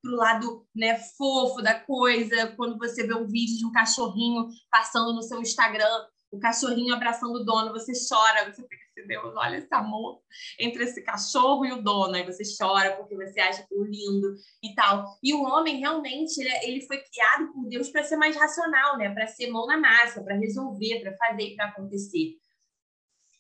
para 0.05 0.13
o 0.13 0.17
lado 0.17 0.67
né, 0.77 0.99
fofo 1.17 1.63
da 1.63 1.75
coisa. 1.75 2.49
Quando 2.57 2.79
você 2.79 3.07
vê 3.07 3.15
um 3.15 3.27
vídeo 3.27 3.57
de 3.57 3.67
um 3.67 3.73
cachorrinho 3.73 4.47
passando 4.71 5.15
no 5.15 5.23
seu 5.23 5.41
Instagram, 5.41 6.07
o 6.31 6.39
cachorrinho 6.39 6.95
abraçando 6.95 7.37
o 7.37 7.45
dono, 7.45 7.73
você 7.73 7.93
chora, 8.09 8.53
você 8.53 8.63
fica 8.63 8.85
Deus, 9.07 9.35
olha 9.37 9.57
esse 9.57 9.73
amor 9.73 10.21
entre 10.59 10.85
esse 10.85 11.03
cachorro 11.03 11.65
e 11.65 11.73
o 11.73 11.83
dono, 11.83 12.15
aí 12.15 12.25
você 12.25 12.43
chora 12.59 12.97
porque 12.97 13.15
você 13.17 13.41
acha 13.41 13.63
aquilo 13.63 13.85
lindo 13.85 14.35
e 14.63 14.75
tal. 14.75 15.05
E 15.23 15.35
o 15.35 15.43
homem, 15.43 15.79
realmente, 15.79 16.41
ele, 16.41 16.79
é, 16.79 16.87
foi 16.87 16.99
criado 16.99 17.53
por 17.53 17.69
Deus 17.69 17.89
para 17.91 18.05
ser 18.05 18.17
mais 18.17 18.37
racional, 18.37 18.97
né? 18.97 19.13
Para 19.13 19.27
ser 19.27 19.51
mão 19.51 19.67
na 19.67 19.77
massa, 19.77 20.23
para 20.23 20.37
resolver, 20.37 21.01
para 21.01 21.17
fazer, 21.17 21.55
para 21.55 21.67
acontecer. 21.67 22.37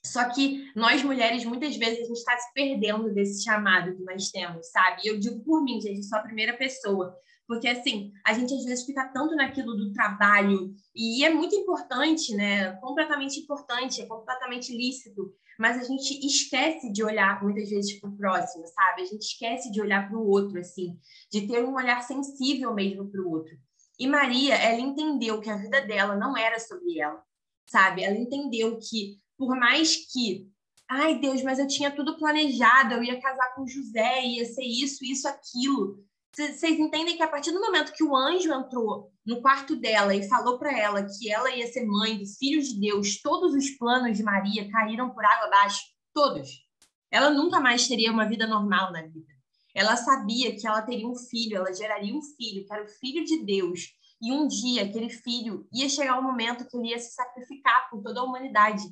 Só 0.04 0.28
que 0.28 0.70
nós 0.76 1.02
mulheres, 1.02 1.44
muitas 1.44 1.76
vezes, 1.76 2.00
a 2.00 2.04
gente 2.04 2.18
está 2.18 2.36
se 2.36 2.52
perdendo 2.52 3.12
desse 3.12 3.42
chamado 3.42 3.96
que 3.96 4.02
nós 4.02 4.30
temos, 4.30 4.68
sabe? 4.70 5.02
Eu 5.04 5.18
digo 5.18 5.42
por 5.42 5.62
mim, 5.62 5.80
gente, 5.80 6.04
sou 6.04 6.18
a 6.18 6.22
primeira 6.22 6.56
pessoa. 6.56 7.16
Porque, 7.46 7.68
assim, 7.68 8.12
a 8.24 8.32
gente 8.32 8.54
às 8.54 8.64
vezes 8.64 8.86
fica 8.86 9.08
tanto 9.12 9.34
naquilo 9.34 9.74
do 9.74 9.92
trabalho, 9.92 10.74
e 10.94 11.24
é 11.24 11.30
muito 11.30 11.54
importante, 11.54 12.34
né? 12.34 12.72
Completamente 12.76 13.40
importante, 13.40 14.00
é 14.00 14.06
completamente 14.06 14.74
lícito, 14.74 15.30
mas 15.58 15.78
a 15.78 15.84
gente 15.84 16.26
esquece 16.26 16.90
de 16.90 17.04
olhar 17.04 17.42
muitas 17.42 17.68
vezes 17.68 18.00
para 18.00 18.10
o 18.10 18.16
próximo, 18.16 18.66
sabe? 18.66 19.02
A 19.02 19.06
gente 19.06 19.22
esquece 19.22 19.70
de 19.70 19.80
olhar 19.80 20.08
para 20.08 20.18
o 20.18 20.26
outro, 20.26 20.58
assim, 20.58 20.98
de 21.30 21.46
ter 21.46 21.64
um 21.64 21.74
olhar 21.74 22.02
sensível 22.02 22.74
mesmo 22.74 23.10
para 23.10 23.20
o 23.20 23.30
outro. 23.30 23.54
E 23.98 24.06
Maria, 24.06 24.54
ela 24.54 24.80
entendeu 24.80 25.40
que 25.40 25.50
a 25.50 25.56
vida 25.56 25.80
dela 25.82 26.16
não 26.16 26.36
era 26.36 26.58
sobre 26.58 26.98
ela, 26.98 27.22
sabe? 27.68 28.02
Ela 28.02 28.16
entendeu 28.16 28.78
que, 28.78 29.18
por 29.36 29.56
mais 29.56 29.96
que 30.12 30.48
ai 30.88 31.18
Deus, 31.18 31.42
mas 31.42 31.58
eu 31.58 31.66
tinha 31.66 31.90
tudo 31.90 32.16
planejado, 32.16 32.94
eu 32.94 33.02
ia 33.02 33.20
casar 33.20 33.54
com 33.54 33.66
José, 33.66 34.24
ia 34.24 34.44
ser 34.44 34.64
isso, 34.64 35.04
isso, 35.04 35.26
aquilo. 35.26 36.04
Vocês 36.34 36.78
entendem 36.78 37.16
que 37.16 37.22
a 37.22 37.28
partir 37.28 37.52
do 37.52 37.60
momento 37.60 37.92
que 37.92 38.02
o 38.02 38.14
anjo 38.14 38.52
entrou 38.52 39.12
no 39.24 39.40
quarto 39.40 39.76
dela 39.76 40.14
e 40.14 40.28
falou 40.28 40.58
para 40.58 40.76
ela 40.76 41.06
que 41.06 41.30
ela 41.30 41.48
ia 41.54 41.66
ser 41.72 41.86
mãe 41.86 42.18
do 42.18 42.26
filho 42.26 42.60
de 42.60 42.78
Deus, 42.78 43.20
todos 43.22 43.54
os 43.54 43.70
planos 43.70 44.16
de 44.16 44.22
Maria 44.24 44.68
caíram 44.70 45.10
por 45.10 45.24
água 45.24 45.46
abaixo, 45.46 45.80
todos. 46.12 46.64
Ela 47.10 47.30
nunca 47.30 47.60
mais 47.60 47.86
teria 47.86 48.10
uma 48.10 48.28
vida 48.28 48.46
normal 48.46 48.92
na 48.92 49.02
vida. 49.02 49.32
Ela 49.72 49.96
sabia 49.96 50.56
que 50.56 50.66
ela 50.66 50.82
teria 50.82 51.06
um 51.06 51.14
filho, 51.14 51.56
ela 51.56 51.72
geraria 51.72 52.14
um 52.14 52.22
filho, 52.22 52.64
que 52.66 52.72
era 52.72 52.84
o 52.84 52.88
filho 52.88 53.24
de 53.24 53.44
Deus. 53.44 53.92
E 54.20 54.32
um 54.32 54.48
dia 54.48 54.84
aquele 54.84 55.08
filho 55.10 55.68
ia 55.72 55.88
chegar 55.88 56.16
o 56.16 56.20
um 56.20 56.24
momento 56.24 56.66
que 56.66 56.76
ele 56.76 56.88
ia 56.88 56.98
se 56.98 57.12
sacrificar 57.12 57.88
por 57.90 58.02
toda 58.02 58.20
a 58.20 58.24
humanidade. 58.24 58.82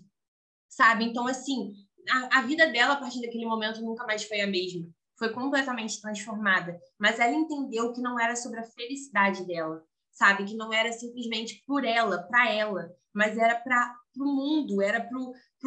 Sabe? 0.73 1.05
Então, 1.05 1.27
assim, 1.27 1.75
a, 2.09 2.39
a 2.39 2.43
vida 2.43 2.67
dela 2.73 2.95
a 2.95 2.97
partir 2.97 3.21
daquele 3.21 3.45
momento 3.45 3.83
nunca 3.83 4.07
mais 4.07 4.25
foi 4.25 4.41
a 4.41 4.47
mesma 4.47 4.89
foi 5.19 5.33
completamente 5.33 6.01
transformada. 6.01 6.81
Mas 6.99 7.21
ela 7.21 7.33
entendeu 7.33 7.93
que 7.93 8.01
não 8.01 8.19
era 8.19 8.35
sobre 8.35 8.59
a 8.59 8.65
felicidade 8.65 9.47
dela, 9.47 9.81
sabe? 10.11 10.45
Que 10.45 10.57
não 10.57 10.73
era 10.73 10.91
simplesmente 10.91 11.63
por 11.65 11.85
ela, 11.85 12.25
para 12.25 12.51
ela, 12.51 12.91
mas 13.15 13.39
era 13.39 13.55
para 13.55 13.95
o 14.19 14.25
mundo, 14.25 14.83
era 14.83 15.01
para 15.01 15.17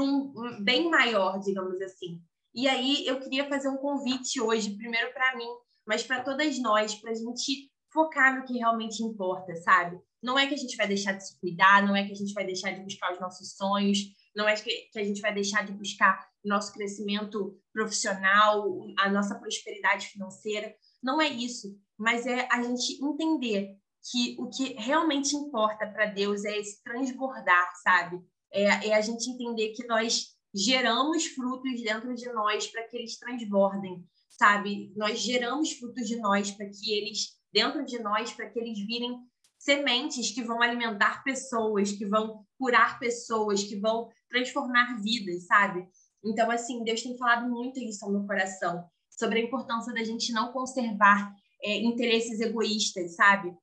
um 0.04 0.64
bem 0.64 0.90
maior, 0.90 1.40
digamos 1.40 1.80
assim. 1.82 2.20
E 2.54 2.68
aí 2.68 3.08
eu 3.08 3.20
queria 3.22 3.48
fazer 3.48 3.70
um 3.70 3.78
convite 3.78 4.42
hoje, 4.42 4.76
primeiro 4.76 5.14
para 5.14 5.38
mim, 5.38 5.48
mas 5.88 6.04
para 6.04 6.22
todas 6.22 6.60
nós, 6.60 6.96
para 6.96 7.12
a 7.12 7.16
gente 7.16 7.72
focar 7.94 8.38
no 8.38 8.46
que 8.46 8.58
realmente 8.58 9.02
importa, 9.04 9.56
sabe? 9.56 9.98
Não 10.22 10.38
é 10.38 10.48
que 10.48 10.54
a 10.54 10.58
gente 10.58 10.76
vai 10.76 10.88
deixar 10.88 11.14
de 11.14 11.26
se 11.26 11.40
cuidar, 11.40 11.86
não 11.86 11.96
é 11.96 12.06
que 12.06 12.12
a 12.12 12.16
gente 12.16 12.34
vai 12.34 12.46
deixar 12.46 12.72
de 12.72 12.84
buscar 12.84 13.14
os 13.14 13.20
nossos 13.22 13.56
sonhos, 13.56 14.00
não 14.36 14.48
é 14.48 14.56
que, 14.56 14.90
que 14.92 15.00
a 15.00 15.04
gente 15.04 15.22
vai 15.22 15.34
deixar 15.34 15.66
de 15.66 15.72
buscar 15.72 16.28
nosso 16.44 16.74
crescimento 16.74 17.58
profissional, 17.74 18.66
a 19.00 19.10
nossa 19.10 19.36
prosperidade 19.36 20.08
financeira. 20.08 20.76
Não 21.02 21.22
é 21.22 21.28
isso, 21.28 21.78
mas 21.98 22.26
é 22.28 22.48
a 22.52 22.62
gente 22.62 23.04
entender 23.04 23.76
que 24.12 24.36
o 24.40 24.50
que 24.50 24.74
realmente 24.74 25.36
importa 25.36 25.88
para 25.88 26.06
Deus 26.06 26.46
é 26.46 26.58
esse 26.58 26.84
transbordar, 26.84 27.72
sabe? 27.82 28.22
É, 28.52 28.90
é 28.90 28.94
a 28.94 29.02
gente 29.02 29.30
entender 29.30 29.70
que 29.70 29.88
nós 29.88 30.36
geramos 30.54 31.26
frutos 31.26 31.82
dentro 31.82 32.14
de 32.14 32.32
nós 32.32 32.68
para 32.68 32.84
que 32.88 32.96
eles 32.96 33.18
transbordem, 33.18 34.06
sabe? 34.30 34.94
Nós 34.96 35.20
geramos 35.20 35.74
frutos 35.74 36.08
de 36.08 36.18
nós 36.18 36.52
para 36.52 36.68
que 36.68 36.94
eles, 36.94 37.36
dentro 37.52 37.84
de 37.84 38.00
nós, 38.00 38.32
para 38.32 38.50
que 38.50 38.60
eles 38.60 38.78
virem 38.86 39.18
sementes 39.58 40.32
que 40.32 40.44
vão 40.44 40.62
alimentar 40.62 41.24
pessoas, 41.24 41.92
que 41.92 42.06
vão 42.06 42.46
curar 42.58 43.00
pessoas, 43.00 43.64
que 43.64 43.76
vão 43.76 44.10
transformar 44.30 45.02
vidas, 45.02 45.46
sabe? 45.46 45.88
Então, 46.24 46.50
assim, 46.50 46.84
Deus 46.84 47.02
tem 47.02 47.18
falado 47.18 47.50
muito 47.50 47.80
isso 47.80 48.04
ao 48.04 48.12
meu 48.12 48.26
coração, 48.26 48.84
sobre 49.10 49.40
a 49.40 49.44
importância 49.44 49.94
da 49.94 50.04
gente 50.04 50.32
não 50.34 50.52
conservar 50.52 51.34
é, 51.64 51.78
interesses 51.78 52.40
egoístas, 52.40 53.16
sabe? 53.16 53.56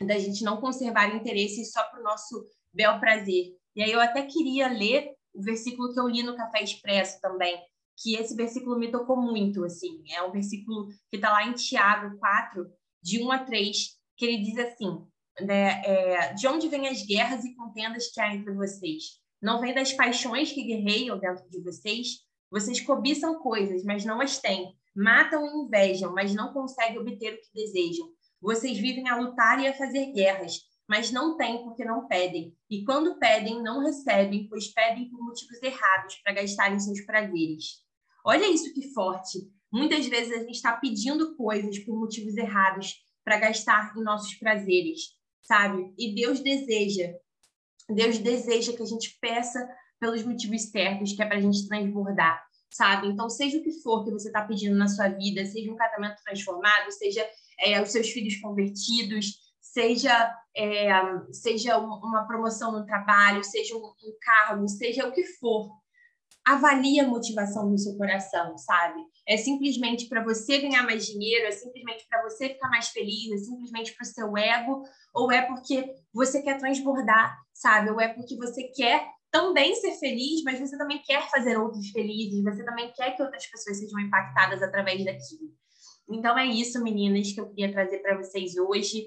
Da 0.00 0.18
gente 0.18 0.42
não 0.42 0.60
conservar 0.60 1.14
interesses 1.14 1.70
só 1.70 1.84
para 1.84 2.00
o 2.00 2.02
nosso 2.02 2.46
bel 2.72 2.98
prazer. 2.98 3.56
E 3.76 3.82
aí 3.82 3.92
eu 3.92 4.00
até 4.00 4.22
queria 4.22 4.68
ler 4.68 5.12
o 5.34 5.42
versículo 5.42 5.92
que 5.92 6.00
eu 6.00 6.08
li 6.08 6.22
no 6.22 6.36
Café 6.36 6.62
Expresso 6.62 7.20
também, 7.20 7.58
que 7.96 8.16
esse 8.16 8.34
versículo 8.34 8.78
me 8.78 8.90
tocou 8.90 9.16
muito, 9.16 9.64
assim. 9.64 10.02
É 10.10 10.22
um 10.22 10.32
versículo 10.32 10.88
que 11.10 11.16
está 11.16 11.30
lá 11.30 11.46
em 11.46 11.52
Tiago 11.52 12.18
4, 12.18 12.70
de 13.02 13.22
1 13.22 13.32
a 13.32 13.38
3, 13.38 13.76
que 14.16 14.24
ele 14.24 14.42
diz 14.42 14.58
assim: 14.58 15.06
né, 15.40 15.82
é, 15.84 16.34
de 16.34 16.46
onde 16.46 16.68
vêm 16.68 16.88
as 16.88 17.02
guerras 17.02 17.44
e 17.44 17.54
contendas 17.54 18.08
que 18.08 18.20
há 18.20 18.34
entre 18.34 18.52
vocês? 18.52 19.21
Não 19.42 19.60
vem 19.60 19.74
das 19.74 19.92
paixões 19.92 20.52
que 20.52 20.62
guerreiam 20.62 21.18
dentro 21.18 21.48
de 21.50 21.60
vocês? 21.60 22.20
Vocês 22.50 22.80
cobiçam 22.80 23.40
coisas, 23.40 23.82
mas 23.82 24.04
não 24.04 24.20
as 24.20 24.38
têm. 24.38 24.72
Matam 24.94 25.44
e 25.44 25.64
invejam, 25.64 26.12
mas 26.12 26.34
não 26.34 26.52
conseguem 26.52 26.98
obter 26.98 27.34
o 27.34 27.40
que 27.40 27.52
desejam. 27.52 28.06
Vocês 28.40 28.78
vivem 28.78 29.08
a 29.08 29.16
lutar 29.16 29.60
e 29.60 29.66
a 29.66 29.74
fazer 29.74 30.12
guerras, 30.12 30.60
mas 30.88 31.10
não 31.10 31.36
têm 31.36 31.64
porque 31.64 31.84
não 31.84 32.06
pedem. 32.06 32.54
E 32.70 32.84
quando 32.84 33.18
pedem, 33.18 33.62
não 33.62 33.80
recebem, 33.80 34.46
pois 34.48 34.72
pedem 34.72 35.10
por 35.10 35.20
motivos 35.24 35.60
errados 35.62 36.14
para 36.22 36.34
gastarem 36.34 36.78
seus 36.78 37.00
prazeres. 37.04 37.82
Olha 38.24 38.48
isso 38.48 38.72
que 38.72 38.92
forte. 38.92 39.38
Muitas 39.72 40.06
vezes 40.06 40.32
a 40.32 40.38
gente 40.38 40.52
está 40.52 40.76
pedindo 40.76 41.34
coisas 41.36 41.78
por 41.80 41.98
motivos 41.98 42.36
errados 42.36 42.94
para 43.24 43.38
gastar 43.38 43.92
em 43.96 44.02
nossos 44.02 44.34
prazeres 44.34 45.20
sabe? 45.42 45.92
E 45.98 46.14
Deus 46.14 46.40
deseja, 46.40 47.12
Deus 47.88 48.18
deseja 48.18 48.72
que 48.72 48.82
a 48.82 48.86
gente 48.86 49.18
peça 49.20 49.68
pelos 49.98 50.24
motivos 50.24 50.62
certos, 50.70 51.12
que 51.12 51.22
é 51.22 51.26
para 51.26 51.38
a 51.38 51.40
gente 51.40 51.68
transbordar, 51.68 52.42
sabe? 52.72 53.08
Então, 53.08 53.28
seja 53.28 53.58
o 53.58 53.62
que 53.62 53.72
for 53.82 54.04
que 54.04 54.10
você 54.10 54.28
está 54.28 54.42
pedindo 54.42 54.76
na 54.76 54.88
sua 54.88 55.08
vida, 55.08 55.44
seja 55.46 55.70
um 55.70 55.76
casamento 55.76 56.22
transformado, 56.24 56.90
seja 56.90 57.24
é, 57.60 57.80
os 57.80 57.90
seus 57.90 58.10
filhos 58.10 58.36
convertidos, 58.40 59.40
seja, 59.60 60.34
é, 60.56 60.90
seja 61.30 61.78
uma 61.78 62.26
promoção 62.26 62.72
no 62.72 62.84
trabalho, 62.84 63.44
seja 63.44 63.76
um, 63.76 63.86
um 63.86 64.16
cargo, 64.20 64.68
seja 64.68 65.06
o 65.06 65.12
que 65.12 65.24
for, 65.24 65.70
avalie 66.44 67.00
a 67.00 67.06
motivação 67.06 67.70
no 67.70 67.78
seu 67.78 67.96
coração, 67.96 68.56
sabe? 68.58 69.00
É 69.26 69.36
simplesmente 69.36 70.08
para 70.08 70.24
você 70.24 70.58
ganhar 70.58 70.82
mais 70.82 71.06
dinheiro, 71.06 71.46
é 71.46 71.52
simplesmente 71.52 72.04
para 72.08 72.22
você 72.22 72.48
ficar 72.48 72.68
mais 72.68 72.88
feliz, 72.88 73.30
é 73.32 73.36
simplesmente 73.36 73.94
para 73.94 74.02
o 74.02 74.06
seu 74.06 74.36
ego, 74.36 74.82
ou 75.14 75.30
é 75.30 75.42
porque 75.42 75.94
você 76.12 76.42
quer 76.42 76.58
transbordar, 76.58 77.36
sabe? 77.54 77.90
Ou 77.90 78.00
é 78.00 78.08
porque 78.08 78.36
você 78.36 78.64
quer 78.74 79.06
também 79.30 79.74
ser 79.76 79.92
feliz, 79.92 80.42
mas 80.44 80.58
você 80.58 80.76
também 80.76 81.00
quer 81.02 81.28
fazer 81.30 81.56
outros 81.56 81.88
felizes, 81.90 82.42
você 82.42 82.64
também 82.64 82.92
quer 82.92 83.16
que 83.16 83.22
outras 83.22 83.46
pessoas 83.46 83.78
sejam 83.78 84.00
impactadas 84.00 84.62
através 84.62 85.04
daquilo. 85.04 85.50
Então 86.10 86.36
é 86.36 86.46
isso, 86.46 86.82
meninas, 86.82 87.32
que 87.32 87.40
eu 87.40 87.48
queria 87.48 87.72
trazer 87.72 87.98
para 88.00 88.18
vocês 88.18 88.56
hoje. 88.56 89.06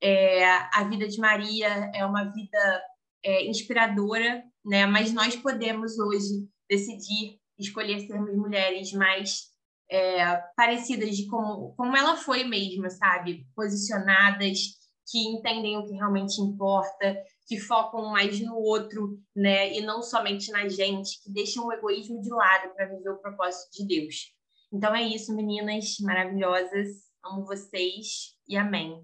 É, 0.00 0.44
a 0.46 0.86
vida 0.88 1.08
de 1.08 1.18
Maria 1.18 1.90
é 1.94 2.04
uma 2.04 2.24
vida 2.24 2.82
é, 3.24 3.46
inspiradora, 3.46 4.44
né? 4.64 4.86
Mas 4.86 5.12
nós 5.12 5.34
podemos 5.34 5.98
hoje 5.98 6.46
decidir 6.74 7.38
escolher 7.58 8.00
sermos 8.00 8.34
mulheres 8.36 8.92
mais 8.92 9.48
é, 9.90 10.36
parecidas 10.56 11.16
de 11.16 11.26
como, 11.26 11.74
como 11.76 11.96
ela 11.96 12.16
foi 12.16 12.44
mesmo, 12.44 12.90
sabe? 12.90 13.46
Posicionadas, 13.54 14.58
que 15.06 15.18
entendem 15.28 15.76
o 15.76 15.84
que 15.84 15.92
realmente 15.92 16.40
importa, 16.40 17.16
que 17.46 17.60
focam 17.60 18.10
mais 18.10 18.40
no 18.40 18.56
outro, 18.56 19.20
né? 19.36 19.72
E 19.74 19.82
não 19.82 20.02
somente 20.02 20.50
na 20.50 20.68
gente, 20.68 21.22
que 21.22 21.30
deixam 21.30 21.66
o 21.66 21.72
egoísmo 21.72 22.20
de 22.20 22.30
lado 22.30 22.74
para 22.74 22.86
viver 22.86 23.10
o 23.10 23.20
propósito 23.20 23.70
de 23.72 23.86
Deus. 23.86 24.32
Então 24.72 24.94
é 24.94 25.02
isso, 25.02 25.34
meninas 25.34 25.96
maravilhosas. 26.00 26.88
Amo 27.22 27.44
vocês 27.44 28.34
e 28.48 28.56
amém. 28.56 29.02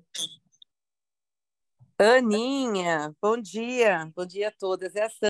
Aninha, 1.99 3.15
bom 3.21 3.37
dia. 3.39 4.11
Bom 4.17 4.25
dia 4.25 4.49
a 4.49 4.51
todas. 4.51 4.97
É 4.97 5.05
a 5.05 5.11